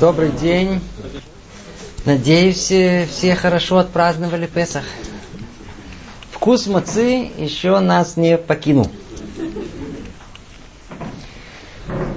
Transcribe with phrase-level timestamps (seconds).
[0.00, 0.80] Добрый день.
[2.04, 2.66] Надеюсь,
[3.10, 4.84] все хорошо отпраздновали Песах.
[6.32, 8.90] Вкус мацы еще нас не покинул.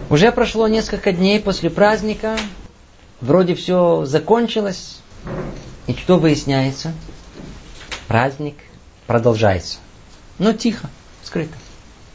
[0.09, 2.37] Уже прошло несколько дней после праздника.
[3.21, 4.99] Вроде все закончилось.
[5.87, 6.93] И что выясняется?
[8.07, 8.55] Праздник
[9.05, 9.77] продолжается.
[10.39, 10.89] Но тихо,
[11.23, 11.55] скрыто.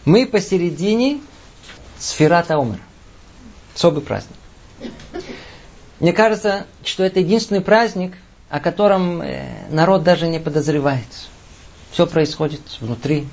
[0.05, 1.21] Мы посередине
[1.99, 2.81] сферата Омер.
[3.75, 4.37] Особый праздник.
[6.03, 8.15] Мне кажется, что это единственный праздник,
[8.51, 11.07] о котором э, народ даже не подозревает.
[11.93, 13.29] Все происходит внутри.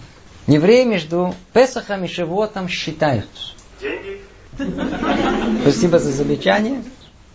[0.46, 3.28] Евреи между Песахом и Шивотом считают.
[3.82, 4.22] Деньги?
[5.62, 6.84] Спасибо за замечание.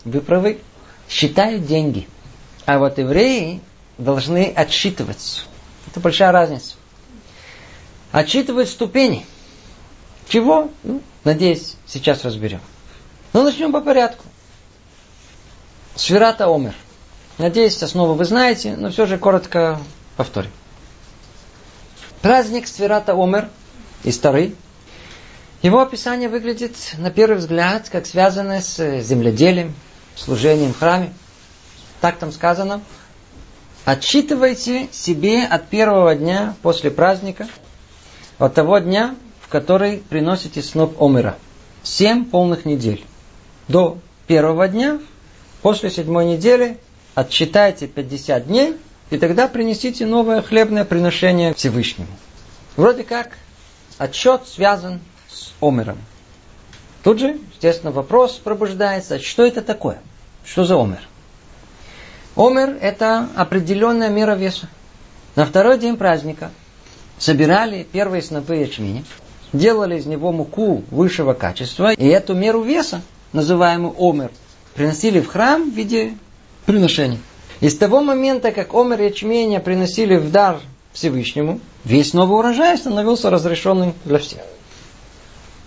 [0.04, 0.60] Вы правы.
[1.08, 2.06] Считают деньги.
[2.64, 3.60] А вот евреи
[3.98, 5.44] должны отсчитывать.
[5.88, 6.76] Это большая разница.
[8.12, 9.26] Отсчитывать ступени.
[10.28, 10.70] Чего?
[10.84, 12.60] Ну, надеюсь, сейчас разберем.
[13.32, 14.22] Но ну, начнем по порядку.
[15.96, 16.74] Сферата Омер.
[17.38, 19.78] Надеюсь, основу вы знаете, но все же коротко
[20.16, 20.50] повторим.
[22.20, 23.48] Праздник Сферата Омер
[24.02, 24.56] и Старый.
[25.62, 29.74] Его описание выглядит на первый взгляд как связанное с земледелием,
[30.16, 31.12] служением в храме.
[32.00, 32.82] Так там сказано.
[33.84, 37.46] Отсчитывайте себе от первого дня после праздника,
[38.38, 41.36] от того дня, в который приносите сноп Омера.
[41.82, 43.04] Семь полных недель.
[43.68, 45.00] До первого дня,
[45.64, 46.76] после седьмой недели,
[47.14, 48.76] отсчитайте 50 дней,
[49.08, 52.10] и тогда принесите новое хлебное приношение Всевышнему.
[52.76, 53.30] Вроде как
[53.96, 55.96] отчет связан с Омером.
[57.02, 60.00] Тут же, естественно, вопрос пробуждается, что это такое?
[60.44, 61.00] Что за Омер?
[62.36, 64.68] Омер– это определенная мера веса.
[65.34, 66.50] На второй день праздника
[67.16, 69.02] собирали первые снопы ячменя,
[69.54, 73.00] делали из него муку высшего качества, и эту меру веса,
[73.32, 74.30] называемую омер,
[74.74, 76.14] приносили в храм в виде
[76.66, 77.18] приношения.
[77.60, 80.60] И с того момента, как омер ячменя приносили в дар
[80.92, 84.40] Всевышнему, весь новый урожай становился разрешенным для всех.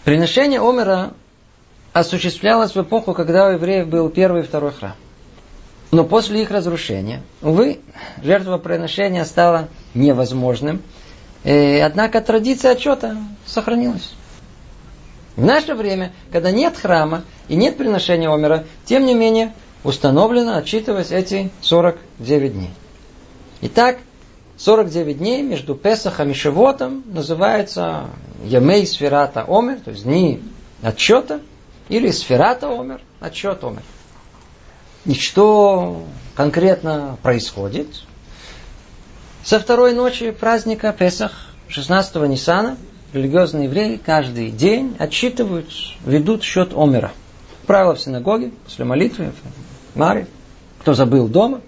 [0.04, 1.14] Приношение омера
[1.94, 4.96] осуществлялось в эпоху, когда у евреев был первый и второй храм.
[5.92, 7.80] Но после их разрушения, увы,
[8.22, 10.82] жертвоприношение стало невозможным.
[11.44, 14.14] И, однако традиция отчета сохранилась.
[15.38, 19.54] В наше время, когда нет храма и нет приношения омера, тем не менее,
[19.84, 22.72] установлено отчитывать эти 49 дней.
[23.62, 23.98] Итак,
[24.58, 28.06] 49 дней между Песахом и Шивотом называется
[28.44, 30.42] Ямей Сферата Омер, то есть дни
[30.82, 31.42] отчета,
[31.90, 33.84] или Сферата Омер, отчет Омер.
[35.06, 36.04] И что
[36.36, 37.88] конкретно происходит?
[39.44, 41.32] Со второй ночи праздника Песах,
[41.70, 42.78] 16-го Ниссана,
[43.14, 45.70] религиозные евреи каждый день отчитывают,
[46.06, 47.14] ведут счет Омера.
[47.68, 49.34] Правило в синагоге, после молитвы,
[49.94, 50.26] в Маре,
[50.80, 51.60] кто забыл дома,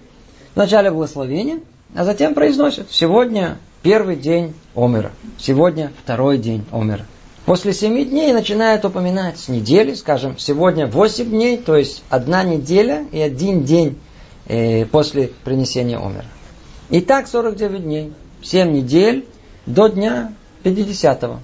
[0.54, 1.60] в начале благословения,
[1.94, 7.04] а затем произносят, сегодня первый день Омера, сегодня второй день Омера.
[7.44, 13.20] После семи дней начинают упоминать недели, скажем, сегодня восемь дней, то есть одна неделя и
[13.20, 13.98] один день
[14.46, 16.26] э, после принесения умера.
[16.88, 18.12] И так 49 дней,
[18.42, 19.26] 7 недель
[19.66, 20.32] до дня
[20.64, 21.40] 50-го,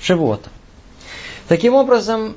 [0.00, 0.50] Шивота.
[1.48, 2.36] Таким образом,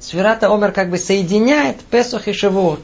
[0.00, 2.80] Сферата Омер как бы соединяет Песах и Шивот.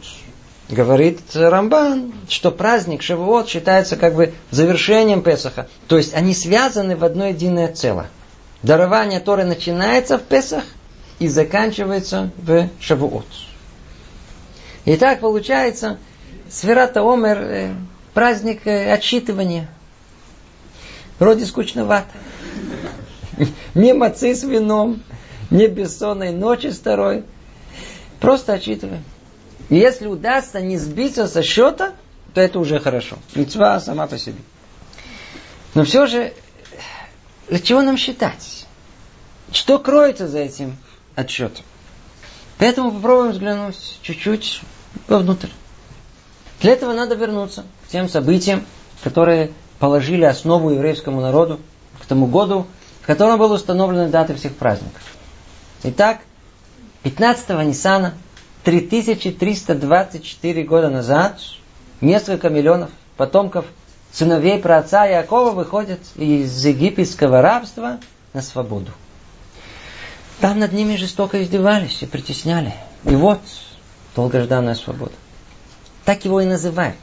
[0.68, 5.68] Говорит Рамбан, что праздник Шивот считается как бы завершением Песаха.
[5.88, 8.08] То есть они связаны в одно единое целое.
[8.62, 10.64] Дарование Торы начинается в Песах
[11.18, 13.26] и заканчивается в Шавуот.
[14.84, 15.98] И так получается,
[16.48, 17.74] Сферата Омер, э,
[18.14, 19.68] праздник э, отсчитывания.
[21.18, 22.08] Вроде скучновато.
[23.74, 25.02] Мацы с вином,
[25.52, 27.24] не бессонной ночи второй.
[28.20, 29.04] Просто отчитываем.
[29.68, 31.92] И если удастся не сбиться со счета,
[32.34, 33.16] то это уже хорошо.
[33.34, 34.38] Мецва сама по себе.
[35.74, 36.32] Но все же
[37.48, 38.66] для чего нам считать?
[39.52, 40.76] Что кроется за этим
[41.16, 41.64] отчетом?
[42.58, 44.62] Поэтому попробуем взглянуть чуть-чуть
[45.08, 45.48] вовнутрь.
[46.60, 48.64] Для этого надо вернуться к тем событиям,
[49.02, 51.60] которые положили основу еврейскому народу
[52.00, 52.66] к тому году,
[53.02, 55.02] в котором были установлены даты всех праздников.
[55.84, 56.20] Итак,
[57.02, 58.14] 15-го Ниссана,
[58.64, 61.40] 3324 года назад,
[62.00, 63.64] несколько миллионов потомков
[64.12, 67.98] сыновей праотца Якова выходят из египетского рабства
[68.32, 68.92] на свободу.
[70.40, 72.74] Там над ними жестоко издевались и притесняли.
[73.04, 73.40] И вот
[74.14, 75.12] долгожданная свобода.
[76.04, 76.96] Так его и называют.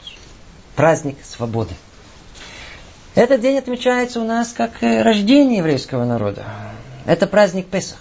[0.74, 1.74] Праздник свободы.
[3.14, 6.44] Этот день отмечается у нас как э, рождение еврейского народа.
[7.06, 7.98] Это праздник Песах.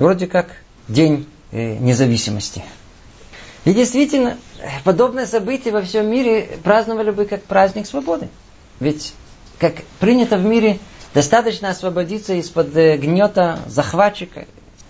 [0.00, 0.48] Вроде как
[0.88, 2.64] день э, независимости.
[3.66, 4.38] И действительно,
[4.82, 8.28] подобное событие во всем мире праздновали бы как праздник свободы.
[8.80, 9.12] Ведь,
[9.58, 10.78] как принято в мире,
[11.12, 14.46] достаточно освободиться из-под э, гнета захватчика,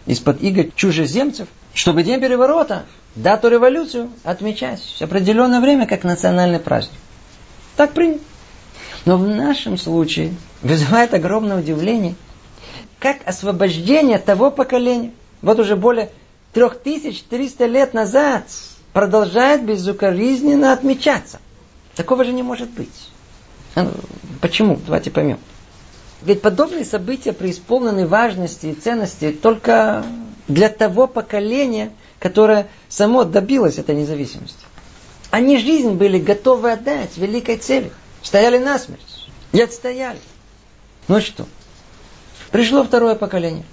[0.07, 2.85] из-под иго чужеземцев, чтобы день переворота,
[3.17, 6.99] дату революцию отмечать в определенное время как национальный праздник.
[7.77, 8.23] Так принято.
[9.07, 12.15] Но в нашем случае вызывает огромное удивление,
[13.01, 15.13] как освобождение того поколения,
[15.43, 16.11] вот уже более
[16.53, 18.45] 3300 лет назад
[18.93, 21.41] продолжает безукоризненно отмечаться.
[21.97, 23.11] Такого же не может быть.
[23.75, 23.91] Ну,
[24.41, 24.79] почему?
[24.85, 25.39] Давайте поймем.
[26.23, 30.05] Ведь подобные события преисполнены важности и ценности только
[30.49, 34.59] для того поколения, которое само добилось этой независимости.
[35.31, 37.91] Они жизнь были готовы отдать великой цели.
[38.23, 39.29] Стояли насмерть.
[39.53, 40.19] И отстояли.
[41.09, 41.47] Ну что?
[42.51, 43.65] Пришло второе поколение.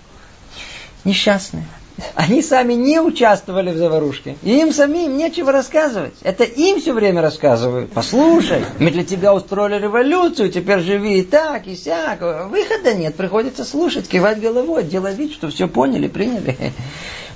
[1.03, 1.65] Несчастное.
[2.13, 4.35] Они сами не участвовали в заварушке.
[4.43, 6.13] И им самим нечего рассказывать.
[6.21, 7.91] Это им все время рассказывают.
[7.91, 12.21] Послушай, мы для тебя устроили революцию, теперь живи и так, и сяк.
[12.21, 16.55] Выхода нет, приходится слушать, кивать головой, делать вид, что все поняли, приняли.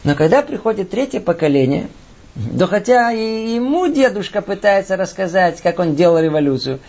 [0.03, 1.87] Но когда приходит третье поколение,
[2.35, 6.79] да хотя и ему дедушка пытается рассказать, как он делал революцию,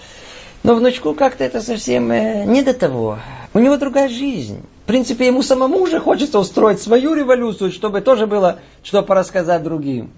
[0.63, 3.19] но внучку как-то это совсем э, не до того.
[3.55, 4.63] У него другая жизнь.
[4.85, 10.11] В принципе, ему самому уже хочется устроить свою революцию, чтобы тоже было что порассказать другим.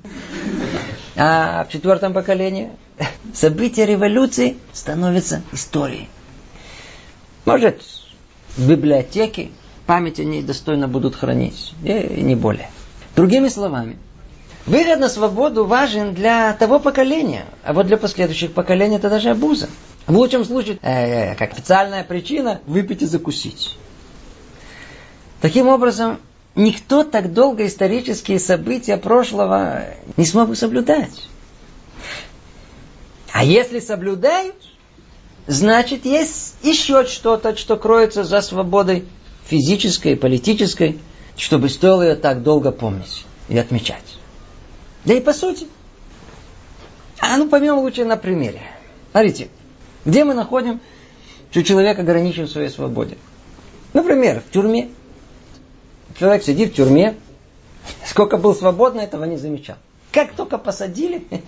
[1.17, 2.71] А в четвертом поколении
[3.35, 6.09] события революции становятся историей.
[7.45, 7.83] Может,
[8.57, 9.51] в библиотеке
[9.87, 12.71] память о ней достойно будут хранить, и не более.
[13.17, 13.97] Другими словами,
[14.67, 19.69] выход на свободу важен для того поколения, а вот для последующих поколений это даже обуза.
[20.06, 23.77] В лучшем случае, э, э, как официальная причина, выпить и закусить.
[25.41, 26.21] Таким образом,
[26.55, 29.85] никто так долго исторические события прошлого
[30.17, 31.29] не смог бы соблюдать.
[33.33, 34.56] А если соблюдают,
[35.47, 39.06] значит есть еще что-то, что кроется за свободой
[39.47, 40.99] физической политической,
[41.37, 44.19] чтобы стоило ее так долго помнить и отмечать.
[45.05, 45.67] Да и по сути.
[47.19, 48.62] А ну поймем лучше на примере.
[49.11, 49.49] Смотрите,
[50.05, 50.81] где мы находим,
[51.51, 53.17] что человек ограничен в своей свободе?
[53.93, 54.91] Например, в тюрьме.
[56.19, 57.17] Человек сидит в тюрьме,
[58.06, 59.77] сколько был свободно, этого не замечал.
[60.12, 61.27] Как только посадили,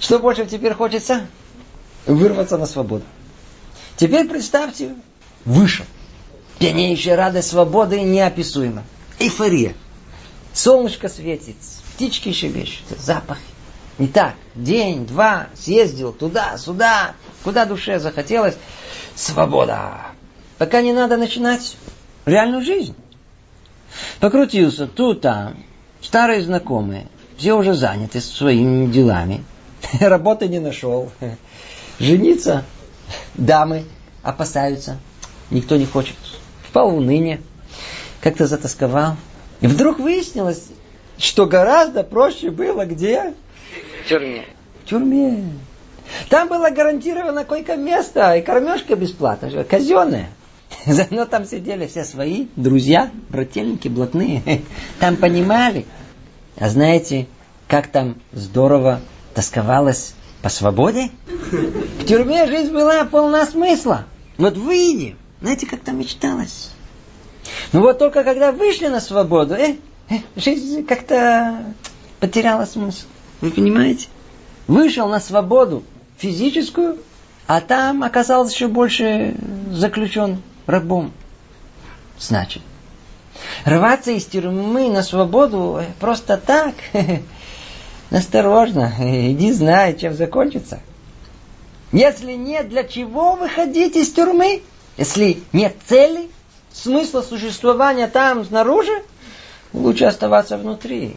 [0.00, 1.26] что больше теперь хочется?
[2.06, 3.04] Вырваться на свободу.
[3.96, 4.94] Теперь представьте,
[5.44, 5.84] вышел.
[6.58, 8.84] Пьянейшая радость свободы неописуема.
[9.18, 9.74] Эйфория.
[10.52, 11.56] Солнышко светит,
[11.94, 13.38] птички щебечут, запах
[13.98, 14.34] не так.
[14.54, 17.14] День, два, съездил туда, сюда,
[17.48, 18.58] куда душе захотелось.
[19.14, 20.02] Свобода.
[20.58, 21.78] Пока не надо начинать
[22.26, 22.94] реальную жизнь.
[24.20, 25.56] Покрутился тут, там.
[26.02, 27.06] Старые знакомые.
[27.38, 29.44] Все уже заняты своими делами.
[29.98, 31.10] Работы не нашел.
[31.98, 32.66] Жениться
[33.32, 33.84] дамы
[34.22, 34.98] опасаются.
[35.50, 36.16] Никто не хочет.
[36.68, 37.40] Впал в уныние.
[38.20, 39.16] Как-то затасковал.
[39.62, 40.64] И вдруг выяснилось,
[41.16, 43.32] что гораздо проще было где?
[44.04, 44.44] В тюрьме.
[44.84, 45.44] В тюрьме.
[46.28, 50.30] Там было гарантировано койко-место и кормежка бесплатно, казенная.
[50.86, 54.62] Заодно там сидели все свои друзья, брательники, блатные.
[55.00, 55.86] Там понимали.
[56.56, 57.26] А знаете,
[57.68, 59.00] как там здорово
[59.34, 61.10] тосковалось по свободе?
[61.26, 64.06] В тюрьме жизнь была полна смысла.
[64.38, 66.70] Вот выйди, знаете, как там мечталось.
[67.72, 69.76] Ну вот только когда вышли на свободу, э,
[70.10, 71.74] э, жизнь как-то
[72.18, 73.06] потеряла смысл.
[73.40, 74.08] Вы понимаете?
[74.66, 75.84] Вышел на свободу
[76.18, 76.98] физическую,
[77.46, 79.34] а там оказался еще больше
[79.70, 81.12] заключен рабом.
[82.18, 82.62] Значит,
[83.64, 86.74] рваться из тюрьмы на свободу просто так,
[88.10, 90.80] осторожно, иди знай, чем закончится.
[91.92, 94.62] Если нет для чего выходить из тюрьмы,
[94.98, 96.28] если нет цели,
[96.72, 99.02] смысла существования там снаружи,
[99.72, 101.16] лучше оставаться внутри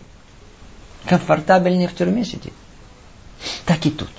[1.08, 2.53] комфортабельнее в тюрьме сидеть.
[3.65, 4.10] Так и тут.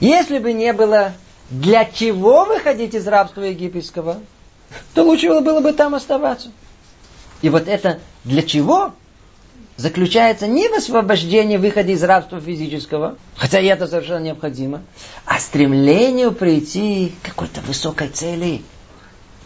[0.00, 1.12] Если бы не было
[1.50, 4.18] для чего выходить из рабства египетского,
[4.94, 6.50] то лучше было бы там оставаться.
[7.42, 8.92] И вот это для чего
[9.76, 14.82] заключается не в освобождении выхода из рабства физического, хотя и это совершенно необходимо,
[15.24, 18.62] а стремлению прийти к какой-то высокой цели–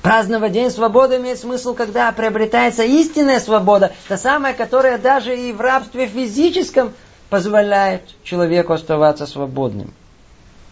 [0.03, 5.61] Праздновать День свободы имеет смысл, когда приобретается истинная свобода, та самая, которая даже и в
[5.61, 6.95] рабстве физическом
[7.29, 9.93] позволяет человеку оставаться свободным.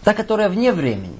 [0.09, 1.19] Та, которая вне времени.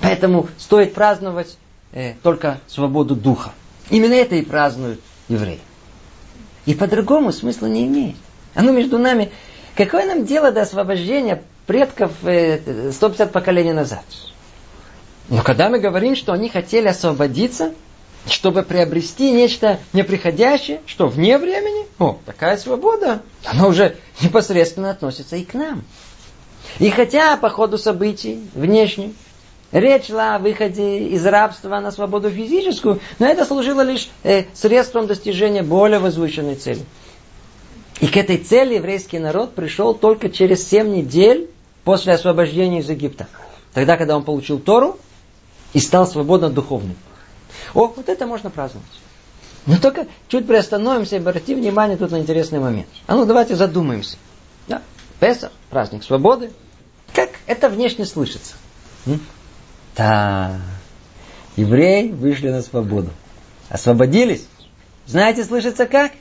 [0.00, 1.56] Поэтому стоит праздновать
[1.92, 3.52] э, только свободу духа.
[3.90, 5.60] Именно это и празднуют евреи.
[6.64, 8.16] И по-другому смысла не имеет.
[8.56, 9.30] Оно между нами...
[9.76, 14.02] Какое нам дело до освобождения предков 150 э, поколений назад?
[15.28, 17.72] Но когда мы говорим, что они хотели освободиться,
[18.28, 25.44] чтобы приобрести нечто неприходящее, что вне времени, о, такая свобода, она уже непосредственно относится и
[25.44, 25.84] к нам.
[26.78, 29.12] И хотя по ходу событий внешне
[29.72, 35.06] речь шла о выходе из рабства на свободу физическую, но это служило лишь э, средством
[35.06, 36.82] достижения более возвышенной цели.
[38.00, 41.50] И к этой цели еврейский народ пришел только через семь недель
[41.84, 43.26] после освобождения из Египта.
[43.72, 44.98] Тогда, когда он получил Тору
[45.72, 46.96] и стал свободно духовным.
[47.74, 48.88] О, вот это можно праздновать.
[49.66, 52.86] Но только чуть приостановимся и обратим внимание тут на интересный момент.
[53.06, 54.16] А ну давайте задумаемся.
[54.68, 54.82] Да?
[55.18, 56.50] Песах, праздник свободы.
[57.16, 58.56] Как это внешне слышится?
[59.96, 60.60] Да,
[61.56, 63.08] евреи вышли на свободу.
[63.70, 64.46] Освободились.
[65.06, 66.12] Знаете, слышится как?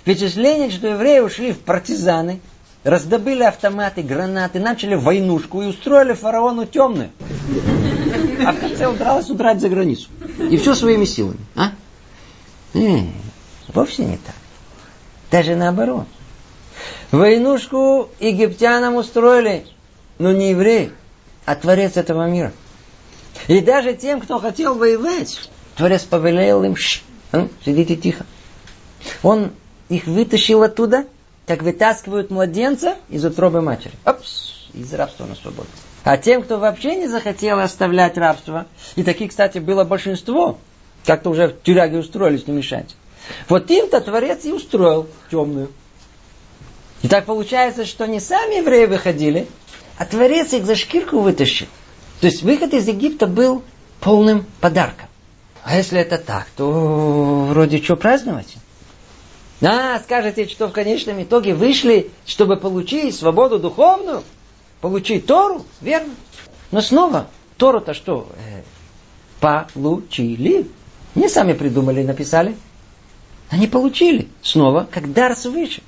[0.00, 2.40] Впечатление, что евреи ушли в партизаны,
[2.82, 7.10] раздобыли автоматы, гранаты, начали войнушку и устроили фараону темную.
[8.44, 10.08] А в конце удралась удрать за границу.
[10.50, 11.38] И все своими силами.
[11.54, 11.70] А?
[12.74, 13.12] Не,
[13.68, 14.34] вовсе не так.
[15.30, 16.08] Даже наоборот.
[17.12, 19.66] Войнушку египтянам устроили,
[20.20, 20.92] но не евреи,
[21.46, 22.52] а Творец этого мира.
[23.48, 27.00] И даже тем, кто хотел воевать, Творец повелел им, Ш,
[27.32, 28.26] а, сидите тихо.
[29.22, 29.50] Он
[29.88, 31.06] их вытащил оттуда,
[31.46, 33.94] как вытаскивают младенца из утробы матери.
[34.04, 35.68] Опс, из рабства на свободу.
[36.04, 40.58] А тем, кто вообще не захотел оставлять рабство, и таких, кстати, было большинство,
[41.06, 42.94] как-то уже в тюряге устроились, не мешать.
[43.48, 45.70] Вот им-то Творец и устроил темную.
[47.00, 49.46] И так получается, что не сами евреи выходили,
[50.00, 51.66] а Творец их за шкирку вытащил.
[52.22, 53.62] То есть выход из Египта был
[54.00, 55.08] полным подарком.
[55.62, 58.56] А если это так, то вроде что праздновать?
[59.60, 64.22] А, скажете, что в конечном итоге вышли, чтобы получить свободу духовную?
[64.80, 65.66] Получить Тору?
[65.82, 66.14] Верно.
[66.70, 67.26] Но снова,
[67.58, 68.26] Тору-то что?
[68.38, 68.62] Э,
[69.38, 70.66] получили.
[71.14, 72.56] Не сами придумали и написали.
[73.50, 74.28] Они получили.
[74.40, 75.82] Снова, как дар свыше.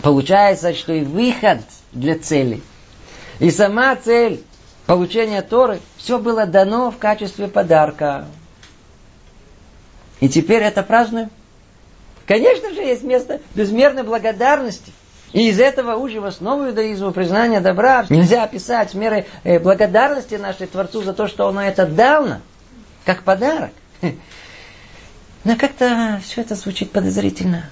[0.00, 1.58] Получается, что и выход
[1.90, 2.62] для цели,
[3.38, 4.42] и сама цель
[4.86, 8.26] получения Торы, все было дано в качестве подарка.
[10.20, 11.30] И теперь это празднуем.
[12.26, 14.92] Конечно же, есть место безмерной благодарности–
[15.32, 18.06] и из этого учим основу иудаизма, признания добра.
[18.08, 22.42] Нельзя описать меры э, благодарности нашей Творцу за то, что Он это дал нам,
[23.04, 23.72] как подарок.
[25.44, 27.68] Но как-то все это звучит подозрительно.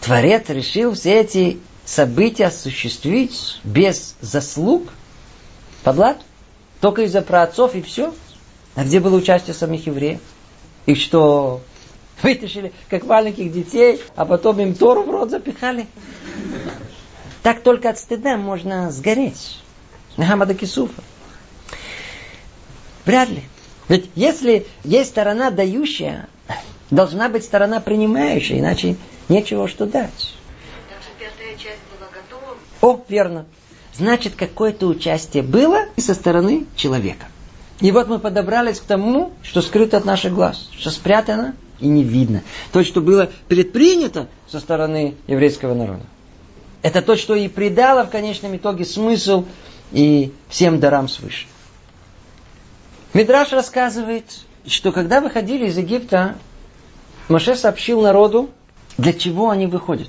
[0.00, 4.88] Творец решил все эти события осуществить без заслуг,
[5.82, 6.18] подлад,
[6.80, 8.14] только из-за праотцов и все.
[8.74, 10.20] А где было участие самих евреев?
[10.86, 11.62] И что,
[12.22, 15.86] вытащили, как маленьких детей, а потом им Тору в рот запихали?
[17.42, 19.60] Так только от стыда можно сгореть.
[20.16, 21.02] Нахамада Кисуфа.
[23.04, 23.42] Вряд ли.
[23.88, 26.28] Ведь если есть сторона дающая,
[26.90, 28.96] должна быть сторона принимающая, иначе
[29.28, 30.34] нечего что дать.
[32.80, 33.46] О, верно.
[33.96, 37.26] Значит, какое-то участие было и со стороны человека.
[37.80, 42.02] И вот мы подобрались к тому, что скрыто от наших глаз, что спрятано и не
[42.02, 42.42] видно.
[42.72, 46.02] То, что было предпринято со стороны еврейского народа.
[46.82, 49.44] Это то, что и придало в конечном итоге смысл
[49.92, 51.46] и всем дарам свыше.
[53.12, 54.24] Мидраш рассказывает,
[54.66, 56.36] что когда выходили из Египта,
[57.28, 58.50] Моше сообщил народу,
[58.98, 60.08] для чего они выходят.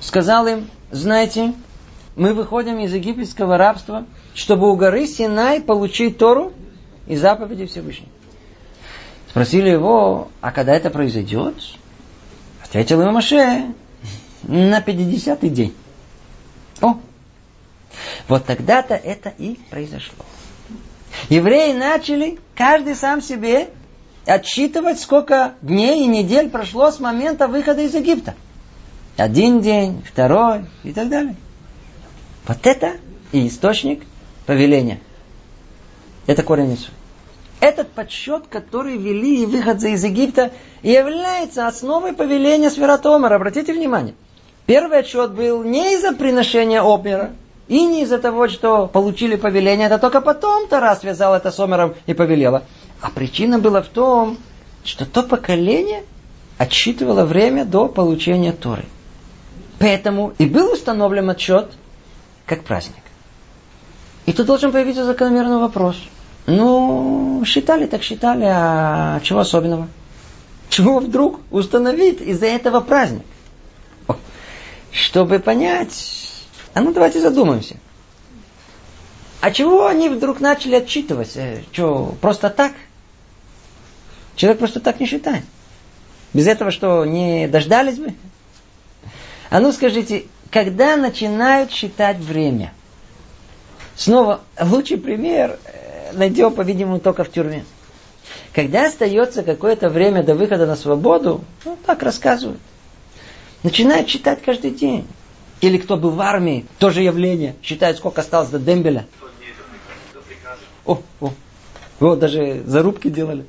[0.00, 1.54] Сказал им, знаете,
[2.16, 6.52] мы выходим из египетского рабства, чтобы у горы Синай получить Тору
[7.06, 8.10] и заповеди Всевышнего.
[9.28, 11.54] Спросили его, а когда это произойдет?
[12.64, 13.72] Ответил ему Моше,
[14.42, 15.74] на 50-й день.
[16.80, 16.96] О!
[18.26, 20.24] Вот тогда-то это и произошло.
[21.28, 23.68] Евреи начали, каждый сам себе,
[24.26, 28.34] отсчитывать, сколько дней и недель прошло с момента выхода из Египта.
[29.20, 31.36] Один день, второй и так далее.
[32.46, 32.94] Вот это
[33.32, 34.02] и источник
[34.46, 34.98] повеления.
[36.26, 36.90] Это корень Ису.
[37.60, 43.34] Этот подсчет, который вели и выход из Египта, является основой повеления Свератомара.
[43.34, 44.14] Обратите внимание.
[44.64, 47.32] Первый отчет был не из-за приношения Омера,
[47.68, 51.94] и не из-за того, что получили повеление, это только потом Тара связал это с Омером
[52.06, 52.62] и повелела.
[53.02, 54.38] А причина была в том,
[54.82, 56.04] что то поколение
[56.56, 58.86] отсчитывало время до получения Торы.
[59.80, 61.72] Поэтому и был установлен отчет
[62.46, 63.02] как праздник.
[64.26, 65.96] И тут должен появиться закономерный вопрос.
[66.46, 69.88] Ну, считали так считали, а чего особенного?
[70.68, 73.24] Чего вдруг установить из-за этого праздник?
[74.92, 76.28] чтобы понять,
[76.74, 77.76] а ну давайте задумаемся.
[79.40, 81.36] А чего они вдруг начали отчитывать?
[81.36, 82.72] Э, что, просто так?
[84.36, 85.44] Человек просто так не считает.
[86.34, 88.14] Без этого что, не дождались бы?
[89.50, 92.72] А ну скажите, когда начинают считать время?
[93.96, 97.64] Снова, лучший пример э, найдем, по-видимому, только в тюрьме.
[98.54, 102.60] Когда остается какое-то время до выхода на свободу, ну, так рассказывают.
[103.62, 105.06] Начинают читать каждый день.
[105.60, 107.54] Или кто был в армии, тоже явление.
[107.62, 109.06] Считают, сколько осталось до дембеля.
[110.86, 111.32] О, о.
[111.98, 113.44] Вот даже зарубки делали.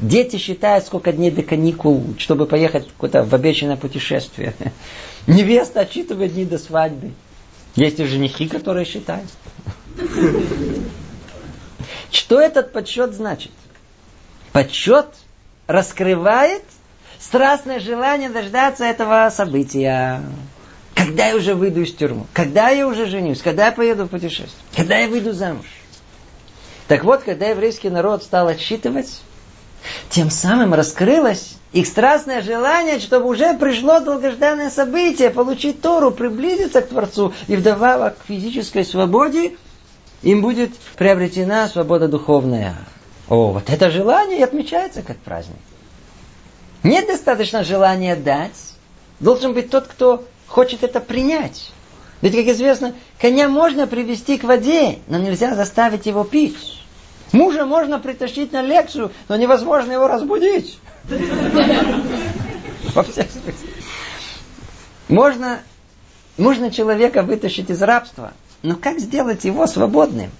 [0.00, 4.54] Дети считают, сколько дней до каникул, чтобы поехать куда-то в обещанное путешествие.
[5.26, 7.12] Невеста отчитывает дни до свадьбы.
[7.74, 9.28] Есть и женихи, которые считают.
[12.10, 13.52] Что этот подсчет значит?
[14.52, 15.06] Подсчет
[15.66, 16.62] раскрывает
[17.18, 20.22] страстное желание дождаться этого события.
[20.94, 22.26] Когда я уже выйду из тюрьмы?
[22.32, 23.42] Когда я уже женюсь?
[23.42, 24.50] Когда я поеду в путешествие?
[24.74, 25.66] Когда я выйду замуж?
[26.88, 29.20] Так вот, когда еврейский народ стал отсчитывать,
[30.08, 36.88] тем самым раскрылось их страстное желание, чтобы уже пришло долгожданное событие, получить Тору, приблизиться к
[36.88, 37.34] Творцу.
[37.48, 39.56] И вдобавок к физической свободе
[40.22, 42.76] им будет приобретена свобода духовная.
[43.28, 45.58] О, вот это желание и отмечается как праздник.
[46.82, 48.56] Нет достаточно желания дать.
[49.20, 51.72] Должен быть тот, кто хочет это принять.
[52.22, 56.80] Ведь, как известно, коня можно привести к воде, но нельзя заставить его пить.
[57.32, 60.78] Мужа можно притащить на лекцию, но невозможно его разбудить.
[62.94, 63.26] Во всех.
[65.08, 65.60] Можно,
[66.36, 68.32] можно человека вытащить из рабства,
[68.62, 70.30] но как сделать его свободным?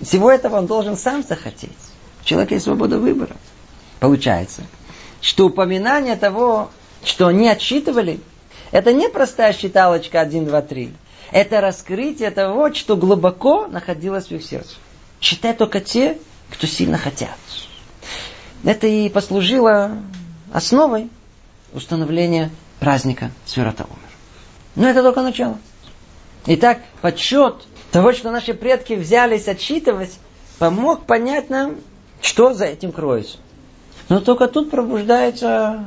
[0.00, 1.70] Всего этого он должен сам захотеть.
[2.22, 3.36] У человека есть свобода выбора.
[3.98, 4.62] Получается,
[5.20, 6.70] что упоминание того,
[7.02, 8.20] что они отсчитывали,
[8.70, 10.92] это не простая считалочка 1, 2, 3.
[11.32, 14.76] Это раскрытие того, что глубоко находилось в их сердце.
[15.20, 16.18] Считать только те,
[16.50, 17.36] кто сильно хотят.
[18.64, 19.92] Это и послужило
[20.52, 21.10] основой
[21.72, 23.98] установления праздника Свирата Умер.
[24.74, 25.58] Но это только начало.
[26.46, 30.18] Итак, подсчет того, что наши предки взялись отсчитывать,
[30.58, 31.76] помог понять нам,
[32.22, 33.38] что за этим кроется.
[34.08, 35.84] Но только тут пробуждается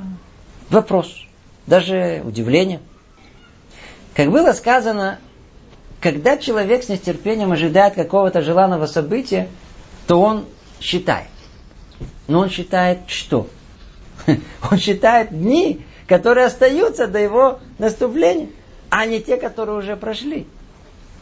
[0.69, 1.25] вопрос,
[1.65, 2.79] даже удивление.
[4.13, 5.19] Как было сказано,
[5.99, 9.47] когда человек с нетерпением ожидает какого-то желанного события,
[10.07, 10.45] то он
[10.79, 11.30] считает.
[12.27, 13.47] Но он считает что?
[14.71, 18.49] Он считает дни, которые остаются до его наступления,
[18.89, 20.45] а не те, которые уже прошли.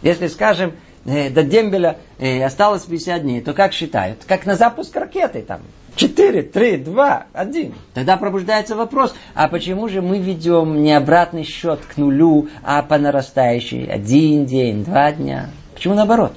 [0.02, 0.74] Если, скажем,
[1.06, 4.24] э, до дембеля э, осталось 50 дней, то как считают?
[4.28, 5.62] Как на запуск ракеты там.
[5.96, 7.74] 4, 3, 2, 1.
[7.94, 12.98] Тогда пробуждается вопрос, а почему же мы ведем не обратный счет к нулю, а по
[12.98, 13.86] нарастающей?
[13.86, 15.50] Один день, два дня.
[15.74, 16.34] Почему наоборот?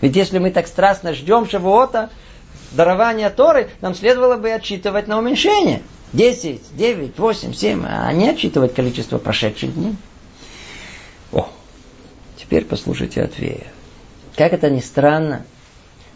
[0.00, 2.10] Ведь если мы так страстно ждем Шавуота,
[2.74, 5.82] дарования Торы, нам следовало бы отчитывать на уменьшение.
[6.12, 9.96] 10, 9, 8, 7, а не отчитывать количество прошедших дней.
[11.32, 11.48] О,
[12.36, 13.66] теперь послушайте ответ.
[14.36, 15.44] Как это ни странно,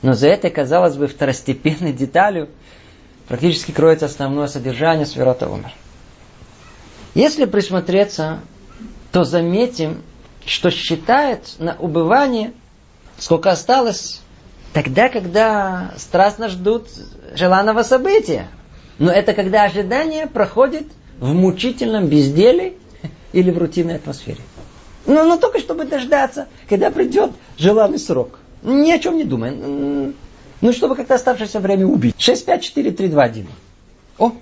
[0.02, 2.48] но за этой, казалось бы, второстепенной деталью
[3.28, 5.72] практически кроется основное содержание Сферата Умер.
[7.14, 8.40] Если присмотреться,
[9.12, 10.02] то заметим,
[10.44, 12.52] что считает на убывание,
[13.18, 14.20] сколько осталось,
[14.72, 16.88] тогда, когда страстно ждут
[17.34, 18.48] желанного события.
[18.98, 20.86] Но это когда ожидание проходит
[21.18, 22.74] в мучительном безделии
[23.32, 24.40] или в рутинной атмосфере.
[25.06, 28.38] Но, но только чтобы дождаться, когда придет желанный срок.
[28.62, 30.14] Ни о чем не думай.
[30.60, 32.14] Ну, чтобы как-то оставшееся время убить.
[32.18, 33.46] 6, 5, 4, 3, 2, 1.
[34.18, 34.32] О,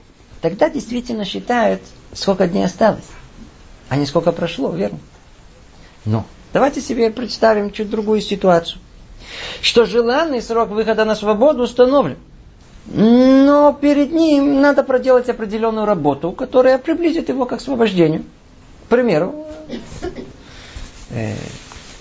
[0.40, 1.82] тогда действительно считают,
[2.12, 3.04] сколько дней осталось,
[3.88, 4.98] а не сколько прошло, верно?
[6.04, 8.80] Но давайте себе представим чуть другую ситуацию.
[9.60, 12.18] Что желанный срок выхода на свободу установлен.
[12.86, 18.24] Но перед ним надо проделать определенную работу, которая приблизит его к освобождению.
[18.86, 19.46] К примеру,
[21.10, 21.34] э,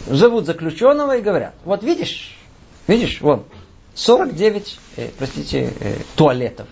[0.07, 2.37] зовут заключенного и говорят, вот видишь,
[2.87, 3.45] видишь, вот,
[3.95, 6.67] 49, э, простите, э, туалетов.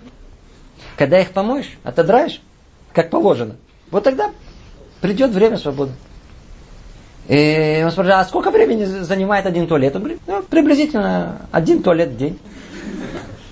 [0.98, 2.42] Когда их помоешь, отодраешь,
[2.94, 3.56] как положено,
[3.92, 4.32] вот тогда
[5.00, 5.94] придет время свободы.
[7.32, 9.96] И он спрашивает, а сколько времени занимает один туалет?
[9.96, 12.38] Он говорит, ну, приблизительно один туалет в день.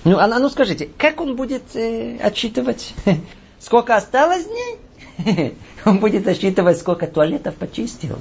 [0.04, 2.92] Ну, а, ну скажите, как он будет э, отсчитывать,
[3.58, 5.54] сколько осталось дней?
[5.86, 8.18] Он будет отсчитывать, сколько туалетов почистил.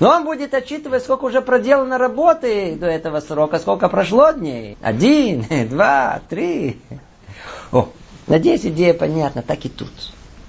[0.00, 4.76] Но он будет отчитывать, сколько уже проделано работы до этого срока, сколько прошло дней.
[4.82, 6.78] Один, два, три.
[7.70, 7.88] О,
[8.26, 9.92] надеюсь, идея понятна, так и тут.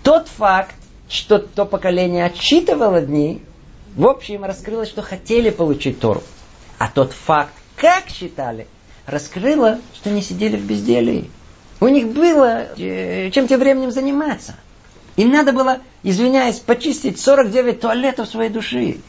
[0.01, 0.75] Тот факт,
[1.09, 3.43] что то поколение отсчитывало дни,
[3.95, 6.23] в общем, раскрыло, что хотели получить Тору.
[6.77, 8.67] А тот факт, как считали,
[9.05, 11.29] раскрыло, что не сидели в безделии.
[11.79, 14.55] У них было э, чем тем временем заниматься.
[15.17, 18.99] Им надо было, извиняюсь, почистить 49 туалетов своей души.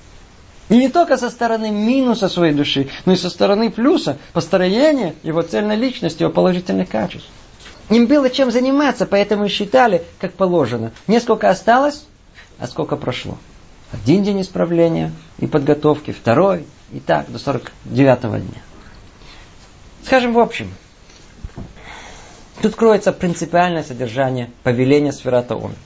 [0.69, 5.43] И не только со стороны минуса своей души, но и со стороны плюса, построения его
[5.43, 7.29] цельной личности, его положительных качеств.
[7.91, 10.93] Им было чем заниматься, поэтому считали, как положено.
[11.07, 12.05] Не сколько осталось,
[12.59, 13.37] а сколько прошло.
[13.93, 18.63] Один день исправления и подготовки, второй, и так до 49-го дня.
[20.05, 20.73] Скажем в общем,
[22.63, 25.77] тут кроется принципиальное содержание повеления Сферата Омер.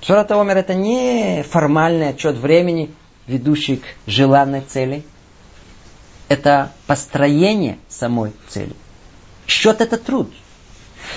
[0.00, 2.90] Сферата Омер это не формальный отчет времени,
[3.28, 5.04] ведущий к желанной цели.
[6.28, 8.74] Это построение самой цели.
[9.46, 10.32] Счет это труд.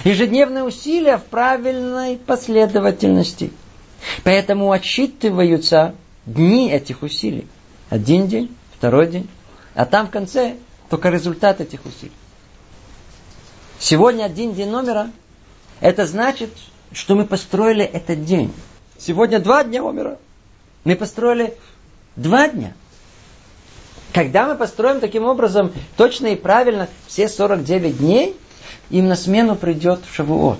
[0.03, 3.51] Ежедневные усилия в правильной последовательности.
[4.23, 7.47] Поэтому отсчитываются дни этих усилий.
[7.89, 9.29] Один день, второй день.
[9.73, 10.55] А там в конце
[10.89, 12.11] только результат этих усилий.
[13.79, 15.11] Сегодня один день номера.
[15.81, 16.49] Это значит,
[16.91, 18.53] что мы построили этот день.
[18.97, 20.17] Сегодня два дня номера.
[20.83, 21.55] Мы построили
[22.15, 22.73] два дня.
[24.13, 28.37] Когда мы построим таким образом точно и правильно все 49 дней,
[28.89, 30.59] им на смену придет Шавуот.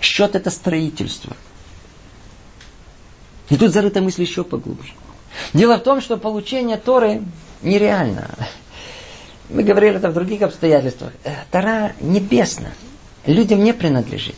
[0.00, 1.36] Счет это строительство.
[3.50, 4.92] И тут зарыта мысль еще поглубже.
[5.52, 7.22] Дело в том, что получение Торы
[7.62, 8.30] нереально.
[9.48, 11.12] Мы говорили это в других обстоятельствах.
[11.24, 12.70] Э, Тора небесна.
[13.26, 14.36] Людям не принадлежит.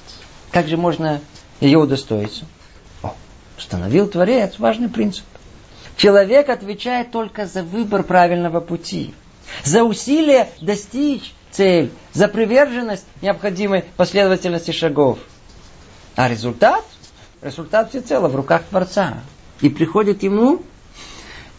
[0.50, 1.20] Как же можно
[1.60, 2.46] ее удостоиться?
[3.02, 3.14] О,
[3.58, 5.24] установил Творец важный принцип.
[5.96, 9.14] Человек отвечает только за выбор правильного пути.
[9.64, 15.18] За усилие достичь цель, за приверженность необходимой последовательности шагов.
[16.16, 16.84] А результат?
[17.42, 19.14] Результат всецело в руках Творца.
[19.60, 20.62] И приходит ему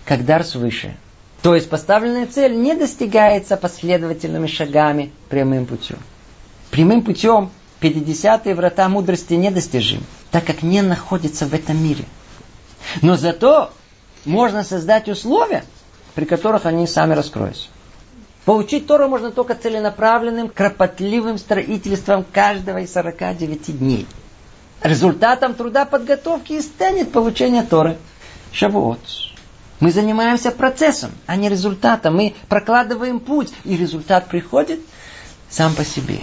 [0.05, 0.95] как дар свыше.
[1.41, 5.97] То есть поставленная цель не достигается последовательными шагами прямым путем.
[6.71, 12.05] Прямым путем 50-е врата мудрости недостижим, так как не находится в этом мире.
[13.01, 13.73] Но зато
[14.23, 15.65] можно создать условия,
[16.15, 17.67] при которых они сами раскроются.
[18.45, 24.07] Получить Тору можно только целенаправленным, кропотливым строительством каждого из 49 дней.
[24.83, 27.97] Результатом труда подготовки и станет получение Торы.
[28.51, 28.99] Шавуот.
[29.79, 32.17] Мы занимаемся процессом, а не результатом.
[32.17, 34.81] Мы прокладываем путь, и результат приходит
[35.49, 36.19] сам по себе.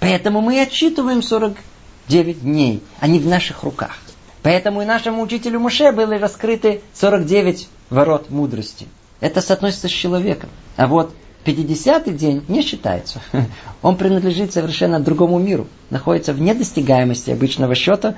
[0.00, 3.96] Поэтому мы отчитываем 49 дней, они в наших руках.
[4.42, 8.86] Поэтому и нашему учителю Муше были раскрыты 49 ворот мудрости.
[9.20, 10.50] Это соотносится с человеком.
[10.76, 11.14] А вот
[11.48, 13.20] 50-й день не считается.
[13.82, 15.66] Он принадлежит совершенно другому миру.
[15.90, 18.16] Находится в недостигаемости обычного счета.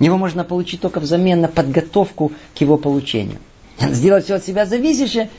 [0.00, 3.38] Его можно получить только взамен на подготовку к его получению.
[3.78, 5.30] Сделать все от себя зависящее,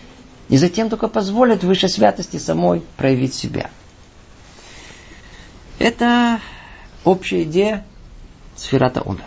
[0.50, 3.70] и затем только позволит выше святости самой проявить себя.
[5.80, 6.40] Это
[7.04, 7.86] общая идея
[8.56, 9.26] сферата умер.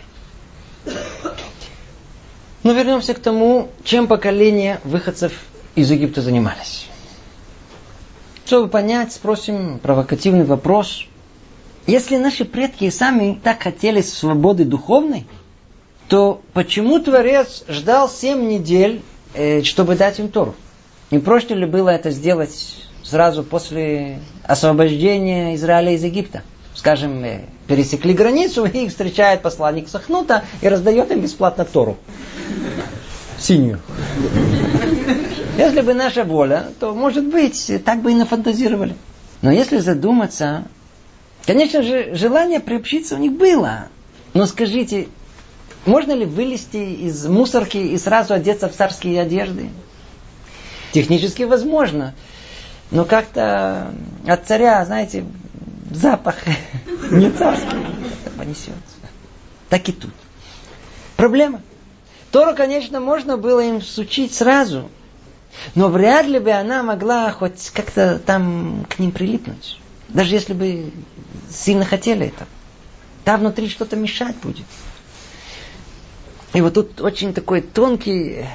[2.63, 5.33] Но вернемся к тому, чем поколения выходцев
[5.75, 6.88] из Египта занимались.
[8.49, 11.05] Чтобы понять, спросим провокативный вопрос.
[11.85, 15.27] Если наши предки сами так хотели свободы духовной,
[16.07, 19.03] то почему Творец ждал семь недель,
[19.35, 20.55] э, чтобы дать им Тору?
[21.11, 26.41] Не проще ли было это сделать сразу после освобождения Израиля из Египта?
[26.73, 31.97] Скажем, э, пересекли границу, и их встречает посланник Сахнута и раздает им бесплатно Тору.
[33.37, 33.79] Синюю.
[35.59, 38.95] Если бы наша воля, то, может быть, так бы и нафантазировали.
[39.41, 40.63] Но если задуматься,
[41.45, 43.89] конечно же, желание приобщиться у них было.
[44.33, 45.09] Но скажите,
[45.85, 49.69] можно ли вылезти из мусорки и сразу одеться в царские одежды?
[50.93, 52.15] Технически возможно.
[52.89, 53.93] Но как-то
[54.25, 55.25] от царя, знаете,
[55.91, 56.37] запах
[57.11, 57.85] не царский
[58.37, 58.71] понесется.
[59.67, 60.13] Так и тут.
[61.17, 61.61] Проблема.
[62.31, 64.89] Тору, конечно, можно было им сучить сразу,
[65.75, 69.79] но вряд ли бы она могла хоть как-то там к ним прилипнуть.
[70.09, 70.91] Даже если бы
[71.49, 72.47] сильно хотели это.
[73.23, 74.65] Там внутри что-то мешать будет.
[76.53, 78.45] И вот тут очень такой тонкий,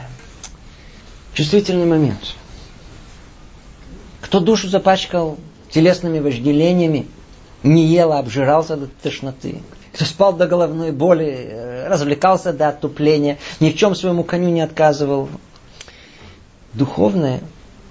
[1.33, 2.35] чувствительный момент.
[4.21, 5.39] Кто душу запачкал
[5.71, 7.07] телесными вожделениями,
[7.63, 9.63] не ел, а обжирался до тошноты.
[9.93, 14.61] Кто спал до головной боли, э, развлекался до отупления, ни в чем своему коню не
[14.61, 15.29] отказывал.
[16.75, 17.41] Духовное,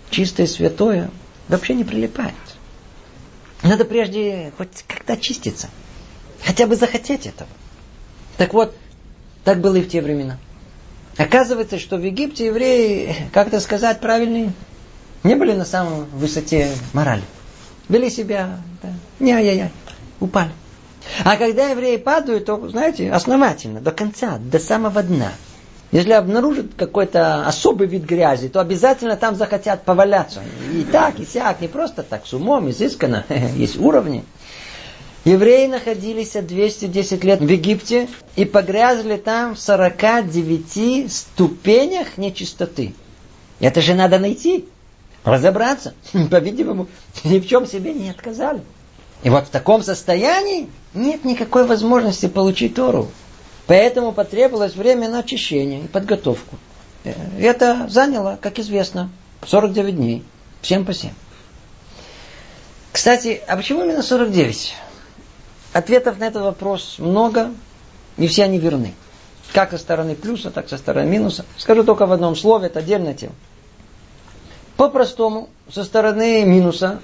[0.09, 1.09] чистое, святое
[1.47, 2.33] вообще не прилипает.
[3.61, 5.69] Надо прежде хоть как-то очиститься.
[6.43, 7.49] Хотя бы захотеть этого.
[8.37, 8.75] Так вот,
[9.43, 10.37] Так было и в те времена.
[11.17, 14.53] Оказывается, что в Египте евреи, как это сказать правильнее,
[15.23, 17.23] не были на самом высоте морали.
[17.89, 19.69] Вели себя, да, не ай-яй-яй,
[20.19, 20.51] упали.
[21.25, 25.33] А когда евреи падают, то, знаете, основательно, до конца, до самого дна.
[25.93, 30.41] Если обнаружат какой-то особый вид грязи, то обязательно там захотят поваляться.
[30.73, 33.25] И так, и сяк, не просто так, с умом, изысканно,
[33.55, 34.25] есть уровни.
[35.23, 42.95] Евреи находились 210 лет в Египте и погрязли там в 49 ступенях нечистоты.
[43.59, 44.65] Это же надо найти,
[45.23, 45.93] разобраться.
[46.31, 46.87] По-видимому,
[47.23, 48.63] ни в чем себе не отказали.
[49.21, 53.11] И вот в таком состоянии нет никакой возможности получить Тору.
[53.67, 56.57] Поэтому потребовалось время на очищение и подготовку.
[57.03, 59.09] Э, это заняло, как известно,
[59.45, 60.23] 49 дней.
[60.61, 61.11] Всем по 7.
[62.91, 64.75] Кстати, а почему именно 49?
[65.73, 67.51] Ответов на этот вопрос много,
[68.17, 68.93] не все они верны.
[69.51, 71.45] Как со стороны плюса, так со стороны минуса.
[71.57, 73.33] Скажу только в одном слове, это отдельная тема.
[74.77, 77.01] По-простому, со стороны минуса,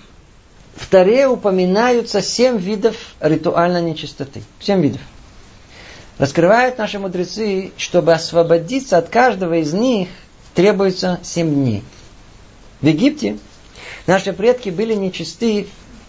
[0.75, 4.43] в Таре упоминаются семь видов ритуальной нечистоты.
[4.59, 5.01] Семь видов.
[6.19, 10.09] Раскрывают наши мудрецы, чтобы освободиться от каждого из них,
[10.53, 11.83] требуется семь дней.
[12.81, 13.39] В Египте
[14.05, 15.67] наши предки были нечисты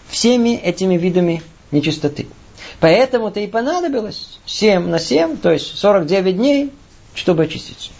[0.09, 2.27] всеми этими видами нечистоты.
[2.81, 6.73] Поэтому-то и понадобилось 7 на 7, то есть 49 дней,
[7.15, 7.91] чтобы очиститься.